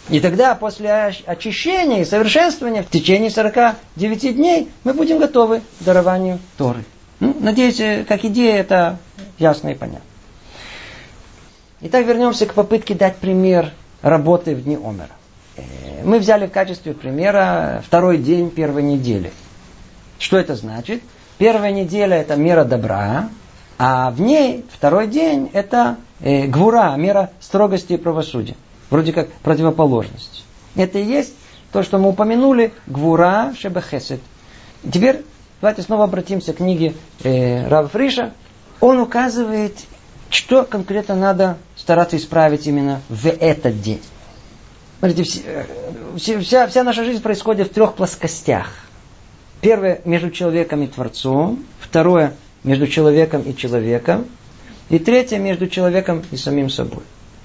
[0.09, 6.41] И тогда после очищения и совершенствования в течение 49 дней мы будем готовы к дарованию
[6.57, 6.85] Торы.
[7.21, 8.99] Ну, надеюсь, как идея это
[9.39, 10.05] ясно и понятно.
[11.83, 15.11] Итак, вернемся к попытке дать пример работы в дни Омера.
[15.57, 15.62] Э,
[16.05, 19.33] мы взяли в качестве примера второй день первой недели.
[20.18, 21.03] Что это значит?
[21.39, 23.31] Первая неделя это мера добра,
[23.83, 28.55] А в ней второй день это э, гвура, мера строгости и правосудия.
[28.91, 30.45] Вроде как противоположность.
[30.76, 31.33] Это и есть
[31.72, 34.20] то, что мы упомянули, гвура шебехесед.
[34.93, 35.24] Теперь
[35.62, 36.93] давайте снова обратимся к книге
[37.24, 38.35] э, Рава Фриша.
[38.81, 39.78] Он указывает,
[40.28, 44.03] что конкретно надо стараться исправить именно в этот день.
[44.99, 45.64] Смотрите, э,
[46.18, 48.66] вся, вся наша жизнь происходит в трех плоскостях.
[49.62, 51.64] Первое между человеком и Творцом.
[51.78, 52.35] Второе
[52.65, 54.27] между человеком и человеком.
[54.89, 57.03] И третье между человеком и самим собой.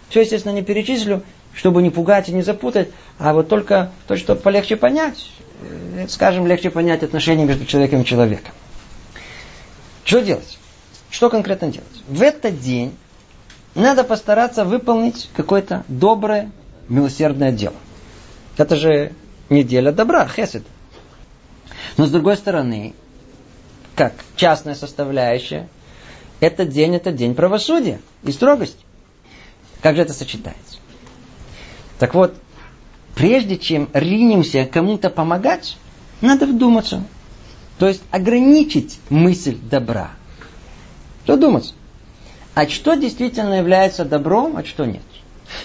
[0.10, 4.36] Все, естественно, не перечислю, чтобы не пугать и не запутать, а вот только то, что
[4.36, 5.30] полегче понять,
[5.62, 8.54] э, скажем, легче понять отношения между человеком и человеком.
[10.04, 10.58] Что делать?
[11.10, 12.04] Что конкретно делать?
[12.08, 12.96] В этот день
[13.74, 16.52] надо постараться выполнить какое-то доброе,
[16.90, 17.76] милосердное дело.
[18.58, 19.14] Это же
[19.50, 20.64] неделя добра, хесед.
[21.98, 22.94] Но с другой стороны,
[23.96, 25.68] как частная составляющая,
[26.40, 28.84] этот день это день правосудия и строгости.
[29.82, 30.78] Как же это сочетается?
[32.00, 32.36] Так вот,
[33.16, 35.78] прежде чем ринемся кому-то помогать,
[36.22, 37.04] надо вдуматься.
[37.80, 40.12] То есть ограничить мысль добра.
[41.26, 41.74] Задуматься.
[42.54, 45.02] А что действительно является добром, а что нет?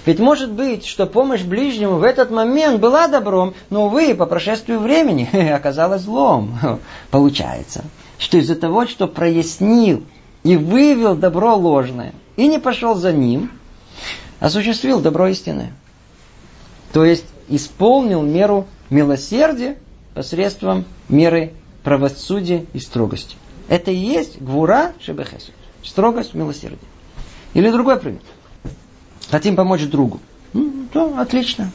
[0.07, 4.81] Ведь может быть, что помощь ближнему в этот момент была добром, но, увы, по прошествию
[4.81, 6.59] времени оказалась злом.
[7.11, 7.85] Получается,
[8.21, 10.05] что из-за того, что прояснил
[10.45, 13.51] и вывел добро ложное, и не пошел за ним,
[14.39, 15.73] осуществил добро истинное.
[16.93, 19.79] То есть исполнил меру милосердия
[20.15, 23.37] посредством меры правосудия и строгости.
[23.69, 25.53] Это и есть гвура шебехесу.
[25.83, 26.79] Строгость, милосердие.
[27.55, 28.21] Или другой пример.
[29.31, 30.21] Хотим помочь другу.
[30.53, 31.71] Ну, то отлично.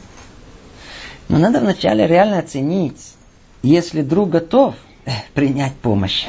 [1.28, 3.14] Но надо вначале реально оценить,
[3.62, 4.76] если друг готов
[5.34, 6.26] принять помощь.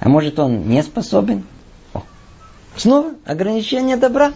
[0.00, 1.44] А может он не способен?
[1.92, 2.02] О.
[2.76, 4.32] Снова ограничение добра.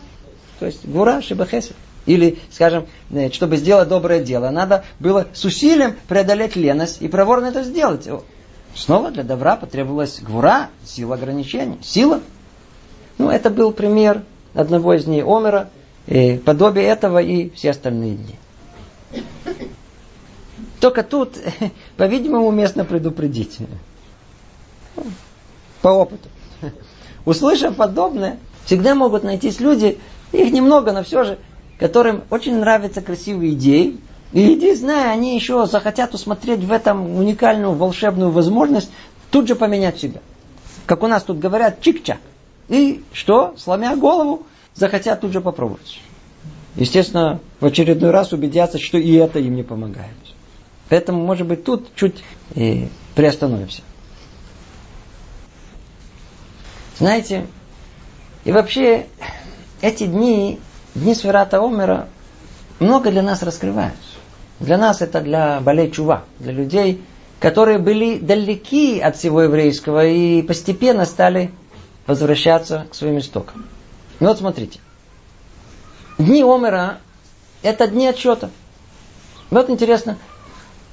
[0.58, 1.74] То есть гура шибахеса.
[2.04, 7.46] Или, скажем, э, чтобы сделать доброе дело, надо было с усилием преодолеть леность и проворно
[7.46, 8.08] это сделать.
[8.74, 11.78] Снова для добра потребовалась гвура, сила ограничений.
[11.82, 12.20] Сила.
[13.18, 14.22] Ну, это был пример
[14.54, 15.68] одного из дней Омера,
[16.06, 19.22] и подобие этого и все остальные дни.
[20.80, 21.38] Только тут,
[21.96, 23.58] по-видимому, уместно предупредить.
[25.80, 26.28] По опыту.
[27.24, 29.98] Услышав подобное, всегда могут найтись люди,
[30.32, 31.38] их немного, но все же,
[31.78, 33.98] которым очень нравятся красивые идеи,
[34.32, 38.90] и иди, зная, они еще захотят усмотреть в этом уникальную волшебную возможность
[39.30, 40.20] тут же поменять себя.
[40.86, 42.18] Как у нас тут говорят, чик-чак.
[42.68, 43.54] И что?
[43.58, 46.00] Сломя голову, захотят тут же попробовать.
[46.76, 50.08] Естественно, в очередной раз убедятся, что и это им не помогает.
[50.92, 52.22] Поэтому, может быть, тут чуть
[52.54, 53.80] и приостановимся.
[56.98, 57.46] Знаете,
[58.44, 59.06] и вообще,
[59.80, 60.60] эти дни,
[60.94, 62.10] дни Сферата Омера,
[62.78, 63.96] много для нас раскрывают.
[64.60, 67.02] Для нас это для болей чува, для людей,
[67.40, 71.52] которые были далеки от всего еврейского и постепенно стали
[72.06, 73.64] возвращаться к своим истокам.
[74.20, 74.78] Ну вот смотрите.
[76.18, 76.98] Дни Омера–
[77.62, 78.50] это дни отчета.
[79.48, 80.18] Вот интересно,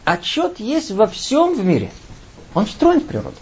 [0.05, 1.91] отчет есть во всем в мире.
[2.53, 3.35] Он встроен в природу.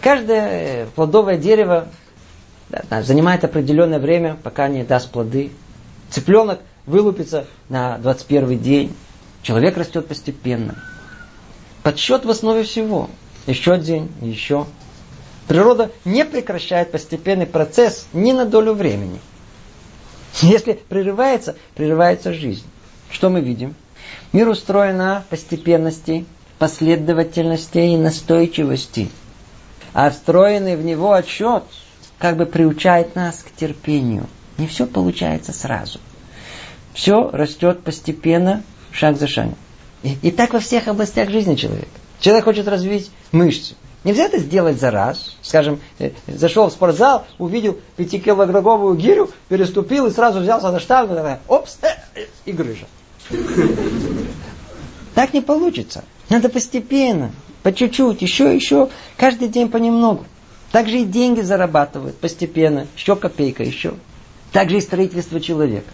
[0.00, 1.88] Каждое плодовое дерево
[2.90, 5.52] занимает определенное время, пока не даст плоды.
[6.10, 8.96] Цыпленок вылупится на 21 день.
[9.42, 10.76] Человек растет постепенно.
[11.82, 13.08] Подсчет в основе всего.
[13.46, 14.66] Еще день, еще.
[15.46, 19.20] Природа не прекращает постепенный процесс ни на долю времени.
[20.40, 22.66] Если прерывается, прерывается жизнь.
[23.10, 23.74] Что мы видим?
[24.32, 26.26] Мир устроен на постепенности,
[26.58, 29.10] последовательности и настойчивости.
[29.92, 31.64] А встроенный в него отчет
[32.18, 34.26] как бы приучает нас к терпению.
[34.58, 36.00] Не все получается сразу.
[36.94, 39.56] Все растет постепенно, шаг за шагом.
[40.02, 41.88] И, и так во всех областях жизни человека.
[42.20, 43.74] Человек хочет развить мышцы.
[44.04, 45.36] Нельзя это сделать за раз.
[45.42, 51.14] Скажем, э, зашел в спортзал, увидел пятикилограммовую гирю, переступил и сразу взялся за штангу,
[51.48, 52.86] опс, э, э, и грыжа.
[55.14, 56.04] Так не получится.
[56.28, 60.24] Надо постепенно, по чуть-чуть, еще, еще, каждый день понемногу.
[60.72, 63.94] Так же и деньги зарабатывают постепенно, еще копейка, еще.
[64.52, 65.90] Так же и строительство человека.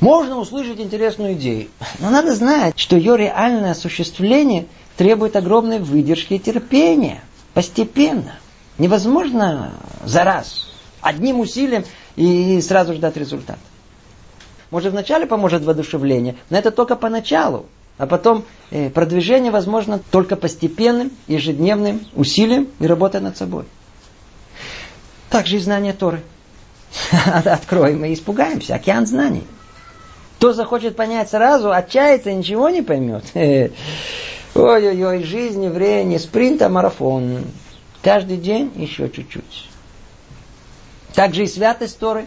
[0.00, 1.68] Можно услышать интересную идею,
[1.98, 4.66] но надо знать, что ее реальное осуществление
[4.96, 7.22] требует огромной выдержки и терпения.
[7.54, 8.36] Постепенно.
[8.78, 9.72] Невозможно
[10.04, 10.68] за раз.
[11.00, 11.84] Одним усилием
[12.16, 13.58] и сразу ждать результат.
[14.74, 17.66] Может, вначале поможет воодушевление, но это только поначалу.
[17.96, 23.66] А потом э, продвижение возможно только постепенным, ежедневным усилием и работой над собой.
[25.30, 26.22] Так же и знание Торы.
[27.44, 28.74] Откроем и испугаемся.
[28.74, 29.44] Океан знаний.
[30.38, 33.26] Кто захочет понять сразу, отчается и ничего не поймет.
[33.36, 37.44] Ой-ой-ой, жизнь еврея не спринт, а марафон.
[38.02, 39.68] Каждый день еще чуть-чуть.
[41.14, 42.26] Также и святость Торы.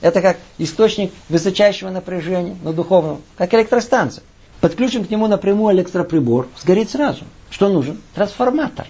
[0.00, 3.20] Это как источник высочайшего напряжения, но духовного.
[3.36, 4.22] Как электростанция.
[4.60, 7.24] Подключим к нему напрямую электроприбор, сгорит сразу.
[7.50, 8.00] Что нужен?
[8.14, 8.86] Трансформатор.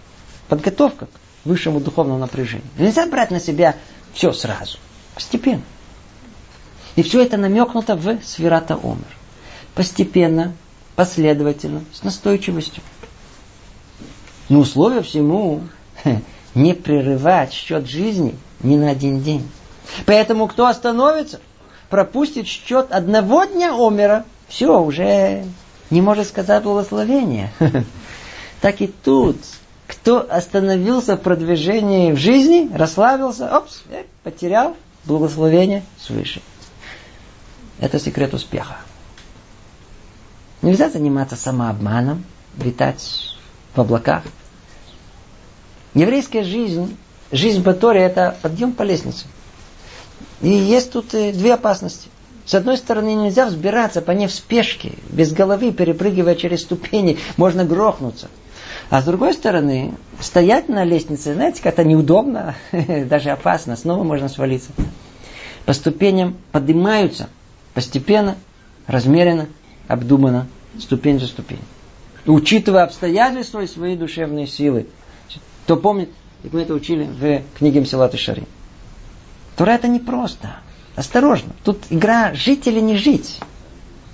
[0.48, 1.10] Подготовка к
[1.44, 2.66] высшему духовному напряжению.
[2.78, 3.76] Нельзя брать на себя
[4.12, 4.78] все сразу.
[5.14, 5.62] Постепенно.
[6.96, 9.16] И все это намекнуто в Сферата Омер.
[9.74, 10.54] Постепенно,
[10.96, 12.82] последовательно, с настойчивостью.
[14.48, 15.62] Но условие всему
[16.54, 19.48] не прерывать счет жизни ни на один день.
[20.06, 21.40] Поэтому кто остановится,
[21.90, 25.44] пропустит счет одного дня Омера, все, уже
[25.90, 27.52] не может сказать благословения.
[28.60, 29.36] Так и тут,
[29.86, 36.42] кто остановился в продвижении в жизни, расслабился, опс, э, потерял благословение свыше.
[37.78, 38.78] Это секрет успеха.
[40.60, 42.24] Нельзя заниматься самообманом,
[42.56, 43.36] витать
[43.76, 44.24] в облаках.
[45.94, 46.96] Еврейская жизнь,
[47.30, 49.26] жизнь Батори это подъем по лестнице.
[50.42, 52.08] И есть тут э, две опасности.
[52.44, 57.64] С одной стороны, нельзя взбираться по ней в спешке, без головы, перепрыгивая через ступени, можно
[57.64, 58.28] грохнуться.
[58.90, 64.70] А с другой стороны, стоять на лестнице, знаете, как-то неудобно, даже опасно, снова можно свалиться.
[65.66, 67.28] По ступеням поднимаются,
[67.78, 68.36] Постепенно,
[68.88, 69.46] размеренно,
[69.86, 70.48] обдуманно,
[70.80, 71.60] ступень за ступень.
[72.26, 74.88] Учитывая обстоятельства и свои душевные силы.
[75.62, 76.10] Кто помнит,
[76.42, 78.48] как мы это учили в книге Мсилат и Шари.
[79.58, 80.60] Тура это непросто.
[80.94, 81.52] Осторожно.
[81.64, 83.40] Тут игра жить или не жить.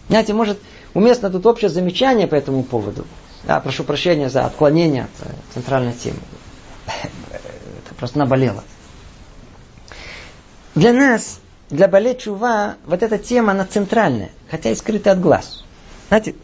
[0.08, 0.58] Знаете, может,
[0.94, 3.06] уместно тут общее замечание по этому поводу.
[3.44, 6.16] Да, прошу прощения за отклонение от э, центральной темы.
[6.86, 8.64] Это просто наболело.
[10.74, 15.62] Для нас для Бале Чува вот эта тема, она центральная, хотя и скрыта от глаз.
[16.08, 16.36] Знаете,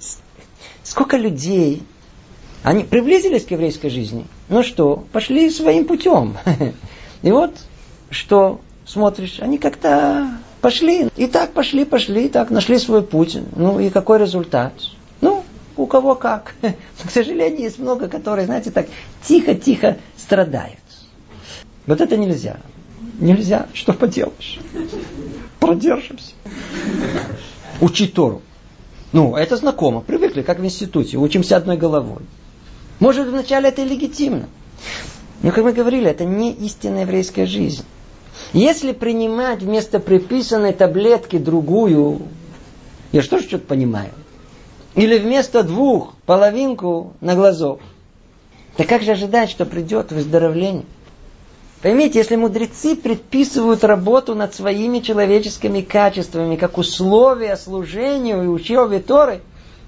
[0.82, 1.84] сколько людей,
[2.62, 6.36] они приблизились к еврейской жизни, ну что, пошли своим путем.
[7.22, 7.54] И вот,
[8.10, 8.60] что
[8.90, 10.28] смотришь, они как-то
[10.60, 13.38] пошли, и так пошли, пошли, и так нашли свой путь.
[13.56, 14.72] Ну и какой результат?
[15.20, 15.44] Ну,
[15.76, 16.54] у кого как.
[16.62, 18.86] К сожалению, есть много, которые, знаете, так
[19.22, 20.78] тихо-тихо страдают.
[21.86, 22.58] Вот это нельзя.
[23.18, 24.58] Нельзя, что поделаешь.
[25.58, 26.32] Продержимся.
[27.80, 28.42] Учить Тору.
[29.12, 30.00] Ну, это знакомо.
[30.00, 31.16] Привыкли, как в институте.
[31.16, 32.22] Учимся одной головой.
[32.98, 34.48] Может, вначале это и легитимно.
[35.42, 37.84] Но, как мы говорили, это не истинная еврейская жизнь.
[38.52, 42.22] Если принимать вместо приписанной таблетки другую,
[43.12, 44.10] я что же что-то понимаю?
[44.96, 47.80] Или вместо двух половинку на глазок.
[48.76, 50.84] Так как же ожидать, что придет выздоровление?
[51.80, 59.40] Поймите, если мудрецы предписывают работу над своими человеческими качествами как условие служению и учебе Торы,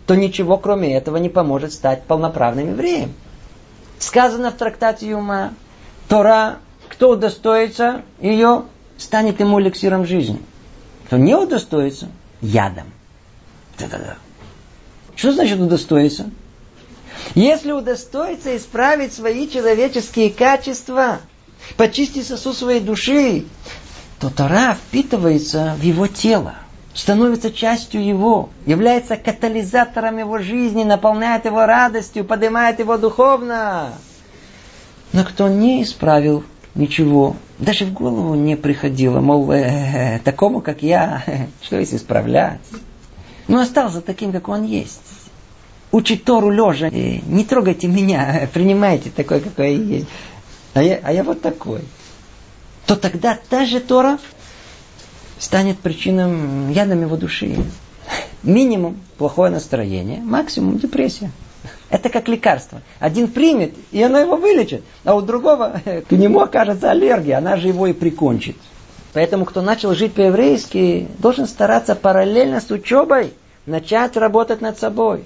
[0.06, 3.12] то ничего кроме этого не поможет стать полноправным евреем.
[3.98, 5.52] Сказано в трактате Юма,
[6.08, 6.58] Тора,
[6.92, 8.64] кто удостоится ее,
[8.98, 10.40] станет ему эликсиром жизни.
[11.06, 12.08] Кто не удостоится,
[12.40, 12.86] ядом.
[13.78, 14.16] Да-да-да.
[15.16, 16.30] Что значит удостоиться?
[17.34, 21.18] Если удостоится исправить свои человеческие качества–
[21.76, 23.44] почистить сосуд своей души,
[24.18, 26.54] то Тора впитывается в его тело,
[26.94, 33.94] становится частью его, является катализатором его жизни, наполняет его радостью, поднимает его духовно.
[35.12, 36.44] Но кто не исправил
[36.74, 41.24] ничего, даже в голову не приходило, мол, э, э, такому, как я,
[41.62, 42.60] что есть исправлять?
[43.48, 45.00] Но остался таким, как он есть.
[45.90, 50.08] Учить Тору лежа, э, не трогайте меня, принимайте такой, какой я есть
[50.74, 51.82] а я, а я вот такой,
[52.86, 54.18] то тогда та же Тора
[55.38, 57.56] станет причиной ядом его души.
[58.42, 61.30] Минимум плохое настроение, максимум депрессия.
[61.92, 62.80] Это как лекарство.
[63.00, 65.78] Один примет, и оно его вылечит, а у другого
[66.08, 68.56] к нему окажется аллергия, она же его и прикончит.
[69.12, 73.34] Поэтому, кто начал жить по-еврейски, должен стараться параллельно с учебой
[73.66, 75.24] начать работать над собой.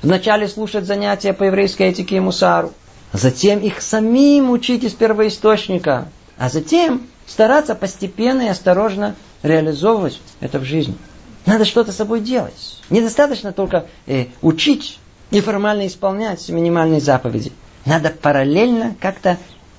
[0.00, 2.72] Вначале слушать занятия по еврейской этике и мусару
[3.12, 6.08] затем их самим учить из первоисточника,
[6.38, 10.96] а затем стараться постепенно и осторожно реализовывать это в жизни.
[11.44, 12.80] Надо что-то с собой делать.
[12.88, 14.98] Недостаточно только э, учить
[15.34, 17.52] и формально исполнять минимальные заповеди.
[17.84, 19.36] Надо параллельно как-то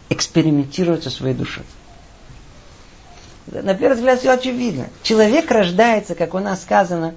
[0.09, 1.63] экспериментировать со своей душой.
[3.47, 4.87] На первый взгляд все очевидно.
[5.01, 7.15] Человек рождается, как у нас сказано,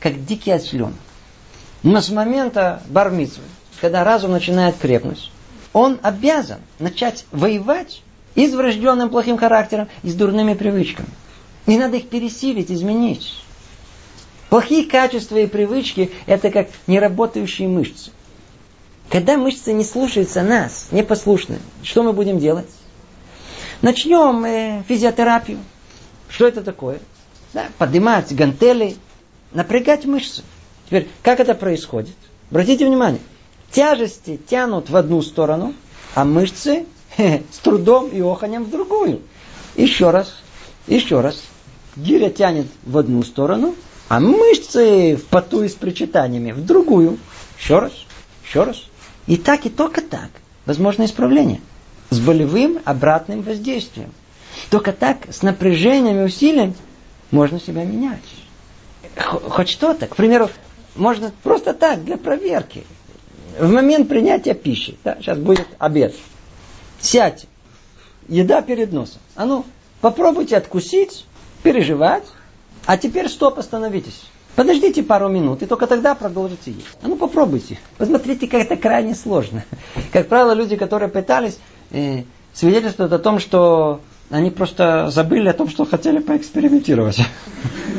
[0.00, 0.92] как дикий осленок.
[1.82, 3.44] Но с момента бармитвы,
[3.80, 5.30] когда разум начинает крепнуть,
[5.72, 8.02] он обязан начать воевать
[8.34, 11.08] И с врожденным плохим характером, и с дурными привычками.
[11.66, 13.42] Не надо их пересилить, изменить.
[14.48, 18.10] Плохие качества и привычки– это как неработающие мышцы.
[19.10, 22.68] Когда мышцы не слушаются нас, непослушны, что мы будем делать?
[23.82, 25.58] Начнем э, физиотерапию.
[26.28, 27.00] Что это такое?
[27.54, 28.96] Да, поднимать гантели,
[29.52, 30.42] напрягать мышцы.
[30.86, 32.16] Теперь, как это происходит?
[32.50, 33.20] Обратите внимание.
[33.70, 35.74] Тяжести тянут в одну сторону,
[36.14, 36.86] а мышцы
[37.16, 39.20] с трудом и оханем в другую.
[39.76, 40.34] Еще раз,
[40.86, 41.42] еще раз.
[41.96, 43.74] Гиря тянет в одну сторону,
[44.08, 47.18] а мышцы в поту и с причитаниями в другую.
[47.58, 47.92] Еще раз,
[48.44, 48.84] еще раз.
[49.26, 50.30] И так, и только так.
[50.66, 51.60] Возможно исправление.
[52.10, 54.12] С болевым обратным воздействием.
[54.70, 56.74] Только так, с напряжением и усилием,
[57.30, 58.22] можно себя менять.
[59.16, 60.06] Хоть что-то.
[60.06, 60.48] К примеру,
[60.96, 62.84] можно просто так, для проверки.
[63.58, 64.96] В момент принятия пищи.
[65.04, 66.14] Да, сейчас будет обед.
[67.00, 67.46] Сядьте.
[68.28, 69.20] Еда перед носом.
[69.34, 69.64] А ну,
[70.00, 71.26] попробуйте откусить,
[71.62, 72.24] переживать.
[72.86, 74.24] А теперь стоп, остановитесь.
[74.54, 76.86] Подождите пару минут, и только тогда продолжите есть.
[77.02, 77.78] А ну попробуйте.
[77.96, 79.64] Посмотрите, как это крайне сложно.
[80.12, 81.58] Как правило, люди, которые пытались,
[81.92, 82.24] э,
[82.54, 84.00] свидетельствуют о том, что
[84.30, 87.20] они просто забыли о том, что хотели поэкспериментировать.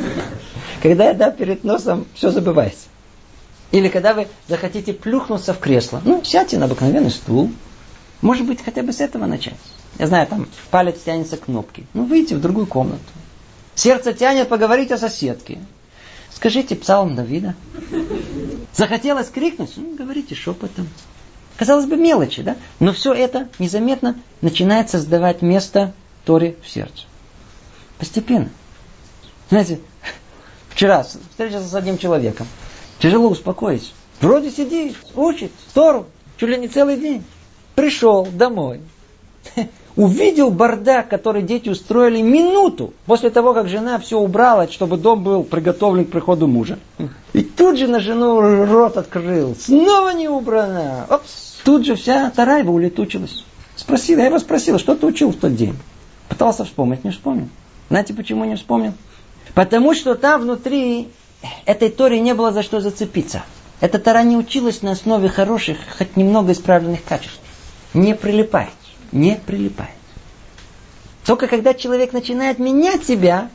[0.83, 2.87] Когда еда перед носом, все забывается.
[3.71, 7.51] Или когда вы захотите плюхнуться в кресло, ну, сядьте на обыкновенный стул.
[8.21, 9.55] Может быть, хотя бы с этого начать.
[9.97, 11.83] Я знаю, там палец тянется к кнопке.
[11.93, 12.99] Ну, выйти в другую комнату.
[13.79, 15.57] Сердце тянет поговорить о соседке.
[16.35, 17.55] Скажите псалм Давида.
[18.73, 19.71] Захотелось крикнуть?
[19.77, 20.89] Ну, говорите шепотом.
[21.55, 22.57] Казалось бы, мелочи, да?
[22.81, 25.93] Но все это незаметно начинает создавать место
[26.25, 27.05] Торе в сердце.
[27.97, 28.49] Постепенно.
[29.49, 29.79] Знаете,
[30.71, 32.47] вчера встретился с одним человеком.
[32.99, 33.93] Тяжело успокоить.
[34.19, 37.23] Вроде сидит, учит Тору, чуть ли не целый день.
[37.75, 38.81] Пришел домой.
[39.95, 45.43] Увидел бардак, который дети устроили минуту после того, как жена все убрала, чтобы дом был
[45.43, 46.79] приготовлен к приходу мужа.
[47.33, 49.55] И тут же на жену рот открыл.
[49.59, 51.05] Снова не убрана.
[51.09, 51.59] Опс.
[51.63, 53.43] Тут же вся тарайба улетучилась.
[53.75, 55.75] Спросила, я его спросила, что ты учил в тот день?
[56.27, 57.49] Пытался вспомнить, не вспомнил.
[57.89, 58.93] Знаете, почему не вспомнил?
[59.53, 61.09] Потому что там внутри
[61.65, 63.43] этой Торе не было за что зацепиться.
[63.81, 67.39] Эта Тора не училась на основе хороших, хоть немного исправленных качеств.
[67.93, 68.69] Не прилипает.
[69.11, 69.91] Не прилипает.
[71.25, 73.49] Только когда человек начинает менять себя,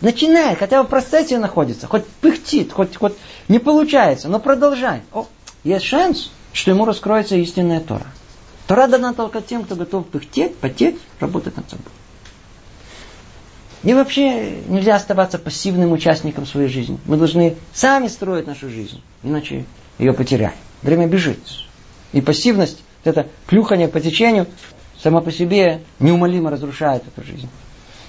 [0.00, 3.14] начинает, хотя в процессе находится, хоть пыхтит, хоть, хоть
[3.48, 5.02] не получается, но продолжает.
[5.12, 5.26] О,
[5.64, 8.06] есть шанс, что ему раскроется истинная Тора.
[8.66, 11.92] Тора дана только тем, кто готов пыхтеть, потеть, работать над собой.
[13.84, 16.98] И вообще нельзя оставаться пассивным участником своей жизни.
[17.06, 19.64] Мы должны сами строить нашу жизнь, иначе
[19.98, 20.56] ее потеряем.
[20.82, 21.38] Время бежит.
[22.12, 24.46] И пассивность, это плюхание по течению,
[25.02, 27.48] само по себе неумолимо разрушает эту жизнь.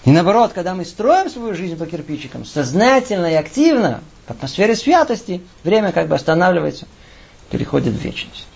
[0.05, 5.41] И наоборот, когда мы строим свою жизнь по кирпичикам, сознательно и активно, в атмосфере святости,
[5.63, 6.87] время как бы останавливается,
[7.49, 8.47] переходит в вечность.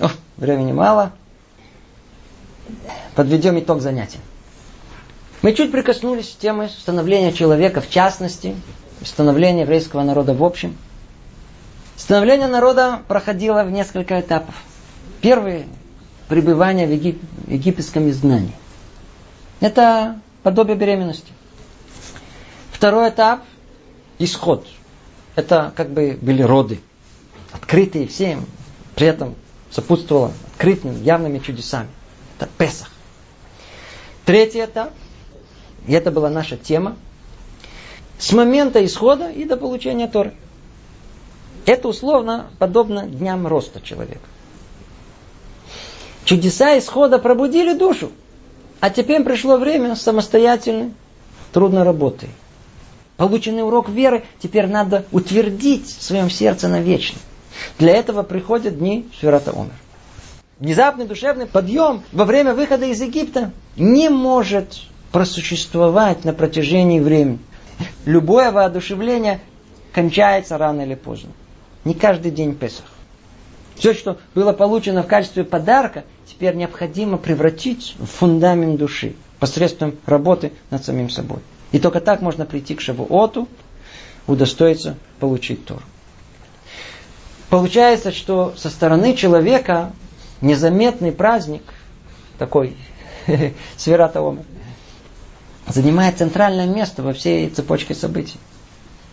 [0.00, 1.12] О, времени мало
[3.14, 4.18] подведем итог занятия.
[5.42, 8.56] Мы чуть прикоснулись к теме становления человека в частности,
[9.04, 10.76] становления еврейского народа в общем.
[11.96, 14.54] Становление народа проходило в несколько этапов.
[15.20, 15.66] Первый–
[16.28, 17.22] пребывание в Егип...
[17.46, 18.54] египетском изгнании.
[19.60, 21.32] Это подобие беременности.
[22.72, 23.42] Второй этап–
[24.18, 24.66] исход.
[25.36, 26.80] Это как бы были роды,
[27.52, 28.44] открытые всем,
[28.94, 29.34] при этом
[29.70, 31.88] сопутствовало открытыми, явными чудесами.
[32.38, 32.90] Это Песах.
[34.24, 34.92] Третий этап,
[35.86, 36.96] и это была наша тема,
[38.18, 40.34] с момента исхода и до получения Торы.
[41.66, 44.28] Это условно подобно дням роста человека.
[46.24, 48.10] Чудеса исхода пробудили душу.
[48.80, 50.92] А теперь пришло время самостоятельной,
[51.52, 52.28] трудной работы.
[53.16, 57.18] Полученный урок веры теперь надо утвердить в своем сердце навечно.
[57.78, 59.72] Для этого приходят дни Швирата Омер
[60.58, 64.80] внезапный душевный подъем во время выхода из Египта не может
[65.12, 67.38] просуществовать на протяжении времени.
[68.04, 69.40] Любое воодушевление
[69.92, 71.30] кончается рано или поздно.
[71.84, 72.86] Не каждый день Песах.
[73.76, 80.52] Все, что было получено в качестве подарка, теперь необходимо превратить в фундамент души посредством работы
[80.70, 81.40] над самим собой.
[81.72, 83.48] И только так можно прийти к Шавуоту,
[84.26, 85.82] удостоиться получить Тору.
[87.50, 89.92] Получается, что со стороны человека
[90.40, 91.62] незаметный праздник,
[92.38, 92.76] такой
[93.76, 94.36] Сверата
[95.66, 98.38] занимает центральное место во всей цепочке событий.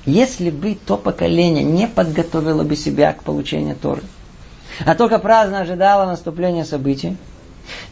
[0.05, 4.01] Если бы то поколение не подготовило бы себя к получению Торы,
[4.85, 7.17] а только праздно ожидала наступления событий,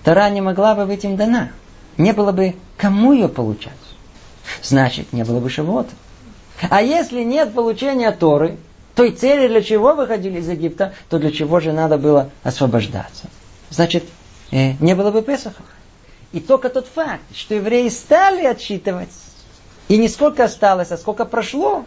[0.03, 1.51] Тора не могла бы быть им дана.
[1.97, 3.73] Не было бы кому ее получать.
[4.63, 5.91] Значит, не было бы Шавуота.
[6.69, 8.57] А если нет получения Торы,
[8.95, 13.29] той цели, для чего выходили из Египта, то для чего же надо было освобождаться?
[13.69, 14.03] Значит,
[14.51, 15.63] э, не было бы Песаха.
[16.31, 19.09] И только тот факт, что евреи стали отсчитывать,
[19.87, 21.85] и не сколько осталось, а сколько прошло,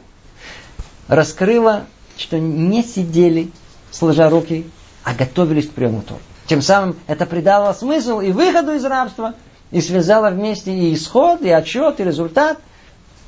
[1.09, 1.85] раскрыло,
[2.17, 3.51] что не сидели,
[3.91, 4.67] сложа руки,
[5.05, 6.21] а готовились к приему Торы.
[6.47, 9.35] Тем самым это придало смысл и выходу из рабства,
[9.71, 12.59] и связало вместе и исход, и отчет, и результат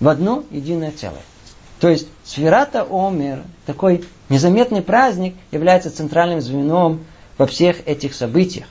[0.01, 1.23] в одно единое целое.
[1.81, 7.05] То есть Сферата Омер, такой незаметный праздник, является центральным звеном
[7.39, 8.67] во всех этих событиях.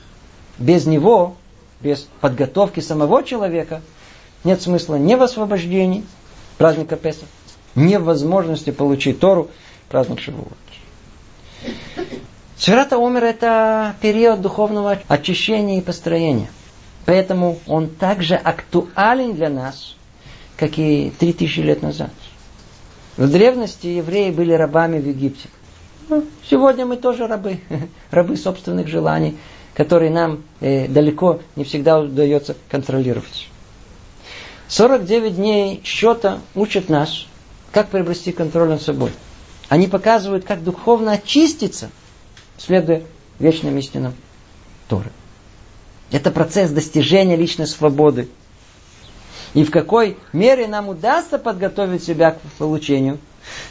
[0.58, 1.36] Без него,
[1.80, 3.82] без подготовки самого человека,
[4.42, 6.04] нет смысла ни в освобождении
[6.58, 7.28] праздника Песах,
[7.74, 9.50] ни в возможности получить Тору
[9.88, 10.52] праздник Шивуот.
[12.56, 16.50] Сферата Омер– это период духовного очищения и построения.
[17.04, 19.96] Поэтому он также актуален для нас,
[20.56, 22.10] как и три тысячи лет назад.
[23.16, 25.48] В древности евреи были рабами в Египте.
[26.08, 27.60] Ну, сегодня мы тоже рабы,
[28.10, 29.36] рабы собственных желаний,
[29.74, 33.48] которые нам э, далеко не всегда удается контролировать.
[34.68, 37.26] 49 дней счета учат нас,
[37.74, 39.10] как приобрести контроль над собой.
[39.68, 41.90] Они показывают, как духовно очиститься,
[42.56, 43.02] следуя
[43.40, 44.14] вечным истинам
[44.88, 45.10] Торы.
[46.12, 48.28] Это процесс достижения личной свободы.
[49.54, 53.18] И в какой мере нам удастся подготовить себя к получению,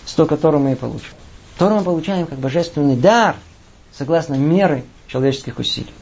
[0.05, 1.13] с то, которое мы и получим.
[1.57, 3.37] Тору мы получаем как божественный дар,
[3.93, 5.93] согласно меры человеческих усилий.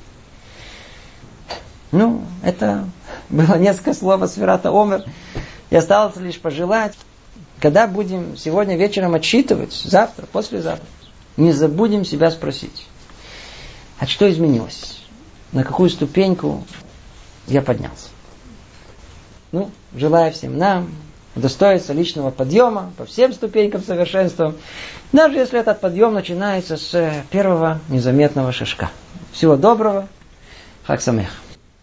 [1.91, 2.87] Ну, это
[3.29, 5.03] было несколько слов о Сферата Омер.
[5.69, 6.95] И осталось лишь пожелать,
[7.61, 10.85] когда будем сегодня вечером отсчитывать, завтра, послезавтра,
[11.37, 12.87] не забудем себя спросить,
[13.99, 14.97] а что изменилось?
[15.51, 16.63] На какую ступеньку
[17.47, 18.09] я поднялся?
[19.51, 20.89] Ну, желаю всем нам
[21.35, 24.55] удостоиться личного подъема по всем ступенькам совершенства,
[25.11, 28.89] даже если этот подъем начинается с первого незаметного шажка.
[29.31, 30.07] Всего доброго.
[30.85, 31.29] Хак Самех.